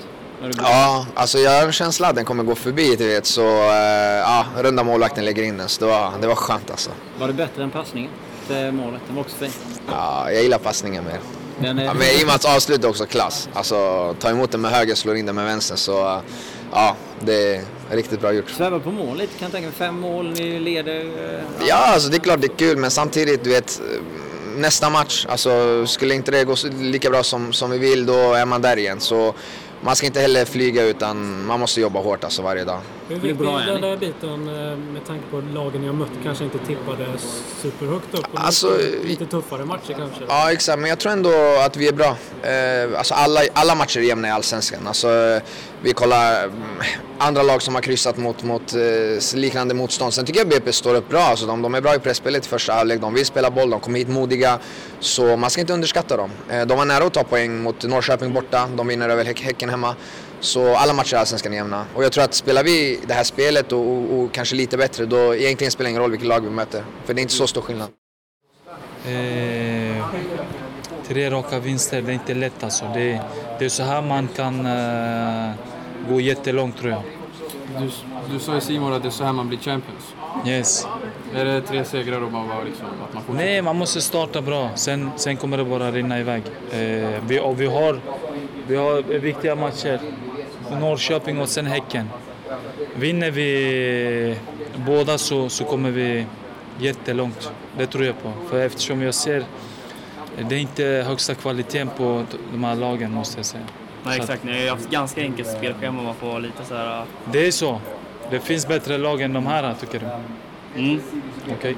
Ja, 0.57 1.07
alltså 1.15 1.39
jag 1.39 1.51
har 1.51 1.67
en 1.67 1.73
känsla 1.73 2.09
att 2.09 2.15
den 2.15 2.25
kommer 2.25 2.45
gå 2.45 2.55
förbi, 2.55 2.97
du 2.97 3.09
vet. 3.09 3.27
Så 3.27 3.43
uh, 3.43 3.75
ja, 4.19 4.47
runda 4.59 4.85
målvakten 4.85 5.25
lägger 5.25 5.43
in 5.43 5.57
den. 5.57 5.69
Så 5.69 5.85
det 5.85 5.91
var, 5.91 6.13
det 6.21 6.27
var 6.27 6.35
skönt 6.35 6.71
alltså. 6.71 6.91
Var 7.19 7.27
det 7.27 7.33
bättre 7.33 7.63
än 7.63 7.71
passningen? 7.71 8.11
Det 8.49 8.73
målet, 8.73 9.01
den 9.07 9.17
var 9.17 9.23
också 9.23 9.37
fin. 9.37 9.51
Ja, 9.91 10.33
jag 10.33 10.43
gillar 10.43 10.59
passningen 10.59 11.05
mer. 11.05 11.21
Men, 11.59 11.79
ja, 11.79 11.95
men 11.95 12.03
i 12.03 12.23
och 12.23 12.27
med 12.27 12.35
att 12.35 12.57
avslut 12.57 12.85
är 12.85 12.89
också 12.89 13.07
klass. 13.07 13.49
Alltså 13.53 14.15
ta 14.21 14.31
emot 14.31 14.53
den 14.53 14.61
med 14.61 14.71
höger, 14.71 14.95
slå 14.95 15.15
in 15.15 15.27
den 15.27 15.35
med 15.35 15.45
vänster. 15.45 15.77
Så 15.77 16.21
ja, 16.73 16.97
det 17.21 17.57
är 17.57 17.63
riktigt 17.91 18.21
bra 18.21 18.33
gjort. 18.33 18.51
Sväva 18.51 18.81
på 18.81 18.91
mål 18.91 19.19
lite 19.19 19.39
kan 19.39 19.47
jag 19.47 19.53
tänka 19.53 19.67
mig. 19.67 19.77
Fem 19.77 20.01
mål, 20.01 20.31
ni 20.31 20.59
leder. 20.59 20.95
Ja, 20.95 21.67
ja 21.69 21.77
alltså 21.77 22.09
det 22.09 22.17
är 22.17 22.21
klart 22.21 22.41
det 22.41 22.47
är 22.47 22.57
kul 22.57 22.77
men 22.77 22.91
samtidigt 22.91 23.45
du 23.45 23.51
vet 23.51 23.81
nästa 24.57 24.91
match, 24.91 25.27
alltså 25.29 25.87
skulle 25.87 26.15
inte 26.15 26.31
det 26.31 26.45
gå 26.45 26.57
lika 26.81 27.11
bra 27.11 27.23
som, 27.23 27.53
som 27.53 27.71
vi 27.71 27.79
vill 27.79 28.07
då 28.07 28.35
är 28.35 28.47
man 28.47 28.63
där 28.63 28.77
igen. 28.77 29.01
Så 29.01 29.35
man 29.81 29.97
ska 29.97 30.07
inte 30.07 30.21
heller 30.21 30.45
flyga 30.45 30.85
utan 30.85 31.47
man 31.47 31.61
måste 31.61 31.81
jobba 31.81 32.01
hårt 32.01 32.25
alltså 32.25 32.43
varje 32.43 32.65
dag. 32.65 32.81
Hur 33.09 33.17
viktig 33.17 33.47
är 33.47 33.67
den 33.67 33.81
där 33.81 33.97
biten 33.97 34.49
eh, 34.49 34.77
med 34.77 35.07
tanke 35.07 35.25
på 35.31 35.43
lagen 35.55 35.85
jag 35.85 35.95
mött 35.95 36.11
kanske 36.23 36.45
inte 36.45 36.59
tippade 36.59 37.07
superhögt 37.63 38.15
upp? 38.15 38.27
Alltså, 38.35 38.79
lite 39.05 39.27
tuffare 39.27 39.65
matcher 39.65 39.95
kanske? 39.99 40.25
Ja 40.29 40.53
exakt, 40.53 40.79
men 40.79 40.89
jag 40.89 40.99
tror 40.99 41.13
ändå 41.13 41.31
att 41.67 41.77
vi 41.77 41.89
är 41.89 41.93
bra. 41.93 42.17
Eh, 42.43 42.99
alltså 42.99 43.15
alla, 43.15 43.41
alla 43.53 43.75
matcher 43.75 43.99
är 43.99 44.03
jämna 44.03 44.29
i 44.29 44.31
Allsvenskan. 44.31 44.87
Alltså, 44.87 45.41
vi 45.83 45.93
kollar 45.93 46.45
mm, 46.45 46.57
andra 47.19 47.43
lag 47.43 47.63
som 47.63 47.75
har 47.75 47.83
kryssat 47.83 48.17
mot, 48.17 48.43
mot 48.43 48.75
eh, 48.75 49.39
liknande 49.39 49.75
motstånd. 49.75 50.15
Sen 50.15 50.25
tycker 50.25 50.41
jag 50.41 50.49
BP 50.49 50.73
står 50.73 50.95
upp 50.95 51.09
bra. 51.09 51.21
Alltså, 51.21 51.47
de, 51.47 51.63
de 51.63 51.75
är 51.75 51.81
bra 51.81 51.95
i 51.95 51.99
pressspelet 51.99 52.47
i 52.47 52.49
första 52.49 52.73
halvlek. 52.73 53.01
De 53.01 53.15
vill 53.15 53.27
spela 53.27 53.51
boll, 53.51 53.71
de 53.71 53.81
kommer 53.81 53.99
hit 53.99 54.09
modiga. 54.09 54.59
Så 55.01 55.37
man 55.37 55.51
ska 55.51 55.61
inte 55.61 55.73
underskatta 55.73 56.17
dem. 56.17 56.31
Eh, 56.51 56.67
de 56.67 56.79
var 56.79 56.85
nära 56.85 57.05
att 57.05 57.15
ta 57.15 57.25
poäng 57.25 57.63
mot 57.63 57.85
Norrköping 57.85 58.33
borta. 58.33 58.69
De 58.77 58.87
vinner 58.87 59.09
över 59.09 59.25
Häcken 59.25 59.69
hemma. 59.69 59.95
Så 60.41 60.77
alla 60.77 60.93
matcher 60.93 61.15
i 61.15 61.17
Allsvenskan 61.17 61.53
är 61.53 61.57
jämna. 61.57 61.87
Och 61.95 62.05
jag 62.05 62.13
tror 62.13 62.25
att 62.25 62.35
spelar 62.35 62.65
vi 62.65 63.01
det 63.07 63.15
här 63.15 63.25
spelet 63.25 63.73
och, 63.73 63.81
och, 63.81 64.19
och, 64.19 64.33
kanske 64.33 64.57
lite 64.57 64.77
bättre, 64.77 65.07
då 65.07 65.35
egentligen 65.35 65.71
spelar 65.71 65.85
det 65.87 65.91
ingen 65.91 66.03
roll 66.03 66.11
vilket 66.11 66.29
lag 66.29 66.41
vi 66.41 66.51
möter. 66.51 66.85
För 67.05 67.15
det 67.15 67.21
är 67.21 67.23
inte 67.23 67.35
så 67.35 67.47
stor 67.47 67.61
skillnad. 67.61 67.89
Eh, 69.07 70.07
tre 71.09 71.31
raka 71.31 71.59
vinster, 71.59 72.03
det 72.03 72.13
är 72.13 72.15
inte 72.15 72.35
lätt 72.35 72.65
alltså. 72.65 72.85
Det, 72.95 73.21
det 73.59 73.65
är 73.65 73.69
så 73.69 73.83
här 73.83 74.03
man 74.03 74.29
kan 74.29 74.67
eh, 74.67 75.55
gå 76.11 76.21
jättelångt 76.21 76.79
tror 76.79 76.91
jag. 76.91 77.03
Du, 77.79 77.91
du 78.33 78.39
sa 78.39 78.55
ju 78.55 78.61
Simon 78.61 78.93
att 78.93 79.03
det 79.03 79.09
är 79.09 79.11
så 79.11 79.25
här 79.25 79.33
man 79.33 79.49
blir 79.49 79.59
champions. 79.59 80.15
Yes. 80.47 80.87
Är 81.35 81.45
det 81.45 81.61
tre 81.61 81.85
segrar 81.85 82.21
och 82.21 82.33
man 82.33 82.49
bara 82.49 82.65
liksom, 82.65 82.87
att 82.87 83.15
man 83.15 83.23
fortsätter? 83.23 83.51
Nej, 83.51 83.63
man 83.63 83.77
måste 83.77 84.01
starta 84.01 84.43
bra. 84.43 84.71
Sen, 84.75 85.11
sen 85.17 85.37
kommer 85.37 85.57
det 85.57 85.65
bara 85.65 85.91
rinna 85.91 86.21
iväg. 86.21 86.43
Eh, 86.73 86.79
vi, 87.27 87.41
och 87.41 87.61
vi 87.61 87.67
har, 87.67 88.01
vi 88.67 88.77
har 88.77 89.03
viktiga 89.03 89.55
matcher. 89.55 90.01
Norrköping 90.81 91.41
och 91.41 91.49
sen 91.49 91.67
Häcken. 91.67 92.09
Vinner 92.95 93.31
vi 93.31 94.37
båda 94.87 95.19
så, 95.19 95.49
så 95.49 95.65
kommer 95.65 95.91
vi 95.91 96.27
jättelångt. 96.79 97.53
Det 97.79 97.87
tror 97.87 98.05
jag 98.05 98.23
på. 98.23 98.33
För 98.49 98.61
eftersom 98.61 99.03
jag 99.03 99.15
ser 99.15 99.45
det 100.49 100.55
är 100.55 100.59
inte 100.59 100.85
högsta 100.85 101.35
kvaliteten 101.35 101.89
på 101.97 102.25
de 102.53 102.65
här 102.65 102.75
lagen 102.75 103.13
måste 103.13 103.39
jag 103.39 103.47
säga. 103.47 103.65
Nej 104.05 104.19
exakt, 104.19 104.45
ni 104.45 104.53
har 104.53 104.59
ju 104.59 104.71
haft 104.71 104.91
ganska 104.91 105.21
enkelt 105.21 105.49
spelschema 105.49 106.03
man 106.03 106.15
får 106.15 106.27
vara 106.27 106.39
lite 106.39 106.65
så 106.65 106.75
här... 106.75 107.05
Det 107.33 107.47
är 107.47 107.51
så. 107.51 107.81
Det 108.31 108.41
finns 108.41 108.69
bättre 108.69 108.99
lag 108.99 109.21
än 109.21 109.33
de 109.33 109.47
här 109.47 109.75
tycker 109.81 110.01
du? 110.01 110.07
Mm. 110.81 111.01
Okej. 111.45 111.55
Okay. 111.55 111.75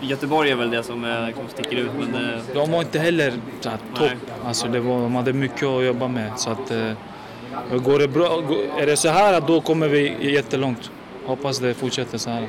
Göteborg 0.00 0.50
är 0.50 0.56
väl 0.56 0.70
det 0.70 0.82
som 0.82 1.04
är, 1.04 1.26
liksom, 1.26 1.44
sticker 1.48 1.76
ut 1.76 1.90
men 1.98 2.12
det... 2.12 2.40
De 2.54 2.70
var 2.70 2.80
inte 2.80 2.98
heller 2.98 3.32
så 3.60 3.68
här, 3.68 3.78
topp. 3.94 4.10
Alltså, 4.44 4.68
det 4.68 4.80
var, 4.80 5.00
de 5.00 5.14
hade 5.14 5.32
mycket 5.32 5.62
att 5.62 5.84
jobba 5.84 6.08
med. 6.08 6.32
Så 6.36 6.50
att, 6.50 6.70
eh, 6.70 6.92
går 7.78 7.98
det 7.98 8.08
bra, 8.08 8.42
är 8.78 8.86
det 8.86 8.96
så 8.96 9.08
här 9.08 9.40
då 9.40 9.60
kommer 9.60 9.88
vi 9.88 10.32
jättelångt. 10.32 10.90
Hoppas 11.26 11.58
det 11.58 11.74
fortsätter 11.74 12.18
så 12.18 12.30
här. 12.30 12.46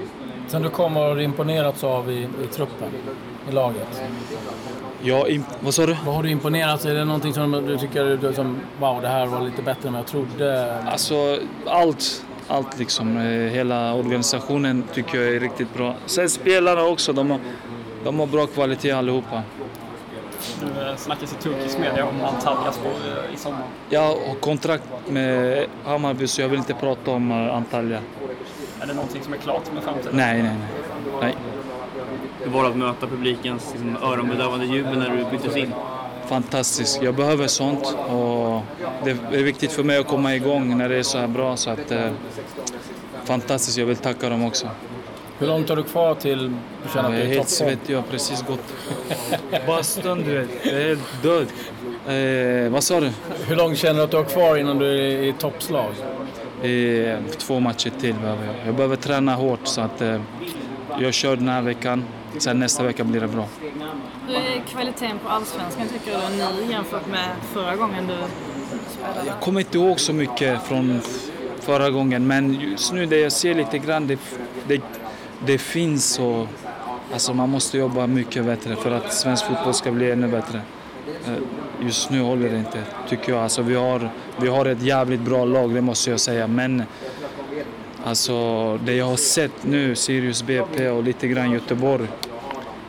Sen 0.47 0.61
du 0.61 0.69
kom 0.69 0.95
har 0.95 1.15
du 1.15 1.23
imponerats 1.23 1.83
av 1.83 2.11
i, 2.11 2.27
i 2.43 2.47
truppen, 2.51 2.89
i 3.49 3.51
laget? 3.51 4.03
Ja, 5.01 5.25
vad 5.59 5.73
sa 5.73 5.85
du? 5.85 5.97
Vad 6.05 6.15
har 6.15 6.23
du 6.23 6.29
imponerats 6.29 6.85
Är 6.85 6.93
det 6.93 7.05
någonting 7.05 7.33
som 7.33 7.51
du 7.51 7.77
tycker 7.77 8.33
som, 8.33 8.57
wow, 8.79 9.01
det 9.01 9.07
här 9.07 9.25
var 9.25 9.41
lite 9.41 9.61
bättre 9.61 9.89
än 9.89 9.95
jag 9.95 10.07
trodde? 10.07 10.75
Alltså, 10.85 11.37
allt. 11.65 12.25
Allt 12.47 12.79
liksom. 12.79 13.17
Hela 13.51 13.93
organisationen 13.93 14.83
tycker 14.93 15.21
jag 15.21 15.35
är 15.35 15.39
riktigt 15.39 15.73
bra. 15.73 15.95
Sen 16.05 16.29
spelarna 16.29 16.83
också, 16.83 17.13
de 17.13 17.31
har, 17.31 17.39
de 18.03 18.19
har 18.19 18.27
bra 18.27 18.47
kvalitet 18.47 18.91
allihopa. 18.91 19.41
Nu 20.61 20.67
snackas 20.97 21.33
i 21.33 21.35
turkisk 21.35 21.79
media 21.79 22.05
om 22.05 22.21
Antalya 22.21 22.71
spår 22.71 22.91
i 23.33 23.37
sommar. 23.37 23.63
Jag 23.89 24.01
har 24.01 24.35
kontrakt 24.39 24.83
med 25.07 25.65
Hammarby 25.85 26.27
så 26.27 26.41
jag 26.41 26.49
vill 26.49 26.59
inte 26.59 26.73
prata 26.73 27.11
om 27.11 27.31
Antalya. 27.31 27.99
Är 28.81 28.87
det 28.87 28.93
någonting 28.93 29.23
som 29.23 29.33
är 29.33 29.37
klart 29.37 29.73
med 29.73 29.83
framtiden? 29.83 30.15
Nej, 30.15 30.43
nej, 30.43 30.55
nej. 30.59 30.67
nej. 31.21 31.35
Hur 32.43 32.51
var 32.51 32.63
det 32.63 32.69
att 32.69 32.77
möta 32.77 33.07
publikens 33.07 33.69
liksom, 33.71 33.97
öronbedövande 34.03 34.65
jubel 34.65 34.99
när 34.99 35.09
du 35.09 35.37
byttes 35.37 35.55
in? 35.57 35.73
Fantastiskt. 36.27 37.01
Jag 37.03 37.15
behöver 37.15 37.47
sånt 37.47 37.95
och 38.09 38.61
det 39.03 39.11
är 39.37 39.43
viktigt 39.43 39.71
för 39.71 39.83
mig 39.83 39.97
att 39.97 40.07
komma 40.07 40.35
igång 40.35 40.77
när 40.77 40.89
det 40.89 40.95
är 40.95 41.03
så 41.03 41.17
här 41.17 41.27
bra. 41.27 41.57
Så 41.57 41.69
att, 41.69 41.91
eh, 41.91 42.09
fantastiskt. 43.23 43.77
Jag 43.77 43.85
vill 43.85 43.97
tacka 43.97 44.29
dem 44.29 44.45
också. 44.45 44.67
Hur 45.39 45.47
långt 45.47 45.69
har 45.69 45.75
du 45.75 45.83
kvar 45.83 46.15
till 46.15 46.37
du 46.83 46.89
känner 46.93 47.09
att 47.09 47.15
du 47.15 47.17
är 47.17 47.23
Jag 47.23 47.31
är 47.31 47.35
helt 47.35 47.49
svettig. 47.49 47.93
Jag 47.93 47.97
har 47.97 48.07
precis 48.07 48.45
gått 48.47 48.73
bastun, 49.67 50.23
du 50.23 50.37
vet. 50.39 50.49
Jag 50.63 50.73
är 50.81 50.87
helt 50.87 51.23
död. 51.23 51.47
Eh, 52.65 52.71
vad 52.71 52.83
sa 52.83 52.99
du? 52.99 53.11
Hur 53.47 53.55
långt 53.55 53.77
känner 53.77 53.95
du 53.95 54.01
att 54.03 54.11
du 54.11 54.17
har 54.17 54.23
kvar 54.23 54.57
innan 54.57 54.77
du 54.77 54.85
är 54.85 55.23
i 55.23 55.33
toppslag? 55.39 55.91
Eh, 56.63 57.17
två 57.37 57.59
matcher 57.59 57.91
till 58.01 58.13
behöver 58.13 58.45
jag. 58.45 58.55
Jag 58.67 58.75
behöver 58.75 58.95
träna 58.95 59.35
hårt 59.35 59.59
så 59.63 59.81
att 59.81 60.01
eh, 60.01 60.21
jag 60.99 61.13
kör 61.13 61.35
den 61.35 61.49
här 61.49 61.61
veckan. 61.61 62.03
Sen 62.37 62.59
nästa 62.59 62.83
vecka 62.83 63.03
blir 63.03 63.21
det 63.21 63.27
bra. 63.27 63.47
Hur 64.27 64.35
är 64.35 64.61
kvaliteten 64.67 65.19
på 65.23 65.29
Allsvenskan 65.29 65.87
tycker 65.87 66.11
du 66.11 66.65
nu 66.65 66.71
jämfört 66.71 67.07
med 67.07 67.29
förra 67.53 67.75
gången 67.75 68.07
du 68.07 68.13
spelade? 68.89 69.27
Jag 69.27 69.39
kommer 69.39 69.59
inte 69.59 69.77
ihåg 69.77 69.99
så 69.99 70.13
mycket 70.13 70.63
från 70.63 71.01
förra 71.59 71.89
gången 71.89 72.27
men 72.27 72.53
just 72.53 72.93
nu 72.93 73.05
det 73.05 73.19
jag 73.19 73.31
ser 73.31 73.55
lite 73.55 73.77
grann 73.77 74.07
det, 74.07 74.19
det, 74.67 74.81
det 75.45 75.57
finns 75.57 76.19
och 76.19 76.47
alltså 77.13 77.33
man 77.33 77.49
måste 77.49 77.77
jobba 77.77 78.07
mycket 78.07 78.45
bättre 78.45 78.75
för 78.75 78.91
att 78.91 79.13
svensk 79.13 79.45
fotboll 79.45 79.73
ska 79.73 79.91
bli 79.91 80.11
ännu 80.11 80.27
bättre. 80.27 80.61
Eh, 81.27 81.33
just 81.81 82.09
nu 82.09 82.21
håller 82.21 82.49
det 82.49 82.57
inte, 82.57 82.83
tycker 83.09 83.31
jag. 83.31 83.43
Alltså, 83.43 83.61
vi, 83.61 83.75
har, 83.75 84.09
vi 84.41 84.47
har 84.47 84.65
ett 84.65 84.81
jävligt 84.81 85.21
bra 85.21 85.45
lag, 85.45 85.73
det 85.73 85.81
måste 85.81 86.09
jag 86.09 86.19
säga. 86.19 86.47
Men 86.47 86.83
alltså, 88.03 88.77
det 88.77 88.93
jag 88.93 89.05
har 89.05 89.17
sett 89.17 89.63
nu, 89.63 89.95
Sirius 89.95 90.43
BP 90.43 90.89
och 90.89 91.03
lite 91.03 91.27
grann 91.27 91.51
Göteborg, 91.51 92.07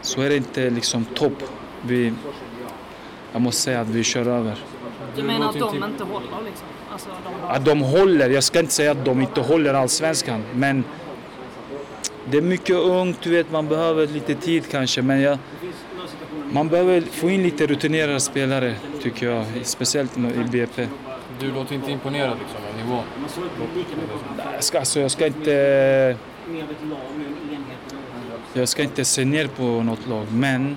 så 0.02 0.21
är 0.21 0.29
det 0.29 0.37
inte 0.37 0.71
liksom 0.71 1.05
topp. 1.05 1.43
Vi, 1.83 2.12
jag 3.33 3.43
måste 3.43 3.62
säga 3.62 3.81
att 3.81 3.88
vi 3.88 4.05
kör 4.05 4.26
över. 4.26 4.59
Du 5.17 5.23
menar 5.23 5.49
att 5.49 5.59
de 5.59 5.85
inte 5.85 6.05
håller 6.05 6.45
liksom? 6.45 6.67
Alltså, 6.93 7.09
de... 7.25 7.33
Ja, 7.49 7.59
de 7.59 7.81
håller. 7.81 8.31
Jag 8.31 8.45
ska 8.45 8.61
inte 8.61 8.73
säga 8.73 8.90
att 8.90 9.05
de 9.05 9.21
inte 9.21 9.40
håller 9.40 9.75
allsvenskan, 9.75 10.45
men 10.55 10.85
det 12.31 12.38
är 12.38 12.43
mycket 12.43 12.76
ungt, 12.76 13.23
du 13.23 13.31
vet, 13.31 13.50
man 13.52 13.69
behöver 13.69 14.07
lite 14.07 14.35
tid 14.35 14.64
kanske. 14.71 15.02
Men 15.02 15.21
jag, 15.21 15.38
man 16.52 16.69
behöver 16.69 17.00
få 17.00 17.31
in 17.31 17.43
lite 17.43 17.67
rutinerade 17.67 18.21
spelare, 18.21 18.75
tycker 19.02 19.31
jag. 19.31 19.45
Speciellt 19.62 20.17
i 20.17 20.45
BP. 20.50 20.87
Du 21.40 21.52
låter 21.52 21.75
inte 21.75 21.90
imponerad 21.93 22.38
liksom, 22.38 22.61
av 22.92 23.04
nivån? 23.97 24.18
Jag 24.54 24.64
ska, 24.64 24.78
alltså, 24.78 25.00
jag 25.00 25.11
ska 25.11 25.26
inte... 25.26 26.16
Jag 28.52 28.68
ska 28.68 28.82
inte 28.82 29.04
se 29.04 29.25
ner 29.25 29.47
på 29.47 29.62
något 29.62 30.06
lag, 30.09 30.26
men 30.32 30.76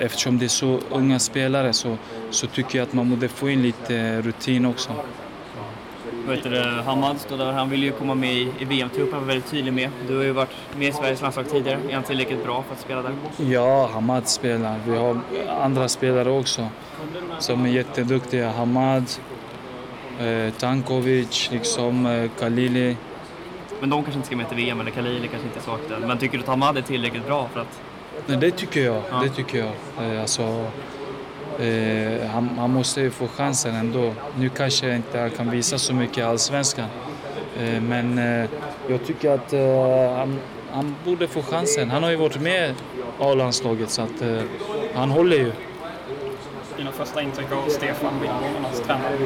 eftersom 0.00 0.38
det 0.38 0.44
är 0.44 0.48
så 0.48 0.80
unga 0.90 1.18
spelare 1.18 1.72
så, 1.72 1.96
så 2.30 2.46
tycker 2.46 2.78
jag 2.78 2.86
att 2.86 2.92
man 2.92 3.10
borde 3.10 3.28
få 3.28 3.50
in 3.50 3.62
lite 3.62 4.22
rutin 4.22 4.66
också. 4.66 4.92
Vet 6.28 6.42
du, 6.42 6.60
Hamad 6.60 7.20
står 7.20 7.36
där, 7.36 7.52
han 7.52 7.70
vill 7.70 7.82
ju 7.82 7.92
komma 7.92 8.14
med 8.14 8.34
i, 8.34 8.64
VM-truppen, 8.68 9.12
han 9.12 9.20
var 9.20 9.26
väldigt 9.26 9.50
tydlig 9.50 9.72
med. 9.72 9.90
Du 10.08 10.16
har 10.16 10.24
ju 10.24 10.32
varit 10.32 10.50
med 10.78 10.88
i 10.88 10.92
Sveriges 10.92 11.22
landslag 11.22 11.50
tidigare, 11.50 11.78
är 11.88 11.94
han 11.94 12.02
tillräckligt 12.02 12.44
bra 12.44 12.62
för 12.62 12.74
att 12.74 12.80
spela 12.80 13.02
där? 13.02 13.12
Ja, 13.36 13.90
Hamad 13.92 14.28
spelar. 14.28 14.80
Vi 14.86 14.96
har 14.96 15.20
andra 15.60 15.88
spelare 15.88 16.30
också 16.30 16.68
som 17.38 17.64
är 17.64 17.68
jätteduktiga. 17.68 18.50
Hamad, 18.50 19.02
eh, 19.02 19.35
Tankovic, 20.58 21.50
liksom, 21.52 22.06
eh, 22.06 22.30
Khalili. 22.40 22.96
Men 23.80 23.90
de 23.90 24.02
kanske 24.02 24.16
inte 24.16 24.26
ska 24.26 24.36
med 24.36 24.48
till 24.48 24.56
VM, 24.56 24.80
eller 24.80 24.90
Khalili 24.90 25.28
kanske 25.28 25.48
inte 25.48 25.58
är 25.58 25.62
så 25.62 25.70
aktuell. 25.74 26.06
Men 26.06 26.18
tycker 26.18 26.38
du 26.38 26.42
att 26.42 26.48
Hamad 26.48 26.78
är 26.78 26.82
tillräckligt 26.82 27.26
bra 27.26 27.48
för 27.52 27.60
att... 27.60 27.80
Nej, 28.26 28.36
det 28.36 28.50
tycker 28.50 28.84
jag. 28.84 29.02
Ja. 29.10 29.20
Det 29.24 29.28
tycker 29.28 29.58
jag. 29.58 30.12
Eh, 30.12 30.20
alltså, 30.20 30.42
eh, 31.58 32.26
han, 32.30 32.50
han 32.58 32.70
måste 32.70 33.00
ju 33.00 33.10
få 33.10 33.28
chansen 33.28 33.74
ändå. 33.74 34.12
Nu 34.38 34.48
kanske 34.48 34.86
jag 34.86 34.96
inte 34.96 35.30
kan 35.36 35.50
visa 35.50 35.78
så 35.78 35.94
mycket 35.94 36.18
i 36.18 36.22
Allsvenskan. 36.22 36.88
Eh, 37.58 37.80
men 37.80 38.18
eh, 38.18 38.50
jag 38.88 39.06
tycker 39.06 39.30
att 39.30 39.52
eh, 39.52 40.16
han, 40.18 40.38
han 40.72 40.94
borde 41.04 41.28
få 41.28 41.42
chansen. 41.42 41.90
Han 41.90 42.02
har 42.02 42.10
ju 42.10 42.16
varit 42.16 42.40
med 42.40 42.70
i 42.70 42.74
A-landslaget 43.20 43.90
så 43.90 44.02
att 44.02 44.22
eh, 44.22 44.42
han 44.94 45.10
håller 45.10 45.36
ju. 45.36 45.52
Dina 46.76 46.92
första 46.92 47.22
intryck 47.22 47.52
av 47.52 47.68
Stefan 47.68 48.20
Wilhelmsson, 48.20 48.86
tränare? 48.86 49.16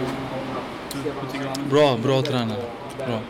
Bra, 1.71 1.97
bra 2.03 2.23
tränare. 2.23 2.63
Bra. 3.07 3.21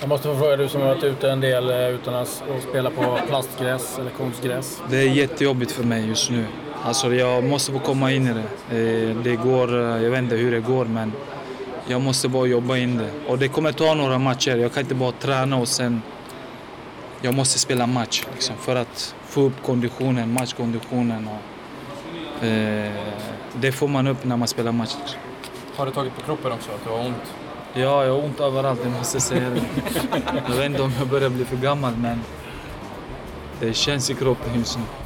Jag 0.00 0.08
måste 0.08 0.28
få 0.28 0.34
fråga, 0.38 0.56
du 0.56 0.68
som 0.68 0.80
har 0.80 0.88
varit 0.88 1.04
ute 1.04 1.30
en 1.30 1.40
del 1.40 1.70
eh, 1.70 1.88
utan 1.88 2.14
att 2.14 2.42
spela 2.68 2.90
på 2.90 3.18
plastgräs 3.28 3.98
eller 3.98 4.10
konstgräs. 4.10 4.82
Det 4.90 4.96
är 4.96 5.08
jättejobbigt 5.08 5.72
för 5.72 5.84
mig 5.84 6.08
just 6.08 6.30
nu. 6.30 6.44
Alltså 6.84 7.14
jag 7.14 7.44
måste 7.44 7.72
få 7.72 7.78
komma 7.78 8.12
in 8.12 8.26
i 8.26 8.32
det. 8.32 8.76
Eh, 8.78 9.16
Det 9.16 9.36
går, 9.36 9.74
eh, 9.74 10.02
jag 10.02 10.10
vet 10.10 10.18
inte 10.18 10.36
hur 10.36 10.50
det 10.52 10.60
går 10.60 10.84
men 10.84 11.12
jag 11.86 12.00
måste 12.00 12.28
bara 12.28 12.46
jobba 12.46 12.76
in 12.76 12.98
det. 12.98 13.10
Och 13.30 13.38
det 13.38 13.48
kommer 13.48 13.72
ta 13.72 13.94
några 13.94 14.18
matcher. 14.18 14.56
Jag 14.56 14.72
kan 14.72 14.82
inte 14.82 14.94
bara 14.94 15.12
träna 15.12 15.56
och 15.56 15.68
sen... 15.68 16.02
Jag 17.22 17.34
måste 17.34 17.58
spela 17.58 17.86
match 17.86 18.24
liksom, 18.32 18.56
för 18.56 18.76
att 18.76 19.14
få 19.28 19.40
upp 19.40 19.62
konditionen, 19.62 20.32
matchkonditionen. 20.32 21.28
Och, 21.28 22.44
eh, 22.44 22.92
det 23.54 23.72
får 23.72 23.88
man 23.88 24.06
upp 24.06 24.24
när 24.24 24.36
man 24.36 24.48
spelar 24.48 24.72
match. 24.72 24.94
Har 25.76 25.86
du 25.86 25.92
tagit 25.92 26.16
på 26.16 26.22
kroppen 26.22 26.52
också, 26.52 26.70
att 26.72 26.84
du 26.84 26.90
har 26.90 26.98
ont? 26.98 27.34
Ja, 27.74 28.04
jag 28.04 28.12
har 28.12 28.24
ont 28.24 28.40
överallt, 28.40 28.80
jag 28.82 28.92
måste 28.92 29.20
säga 29.20 29.50
det. 29.50 29.62
Jag 30.48 30.56
vet 30.56 30.66
inte 30.66 30.82
om 30.82 30.92
jag 30.98 31.08
börjar 31.08 31.28
bli 31.30 31.44
för 31.44 31.56
gammal 31.56 31.96
men 31.96 32.20
det 33.60 33.74
känns 33.74 34.10
i 34.10 34.14
kroppen 34.14 34.54
just 34.54 34.78
nu. 34.78 35.03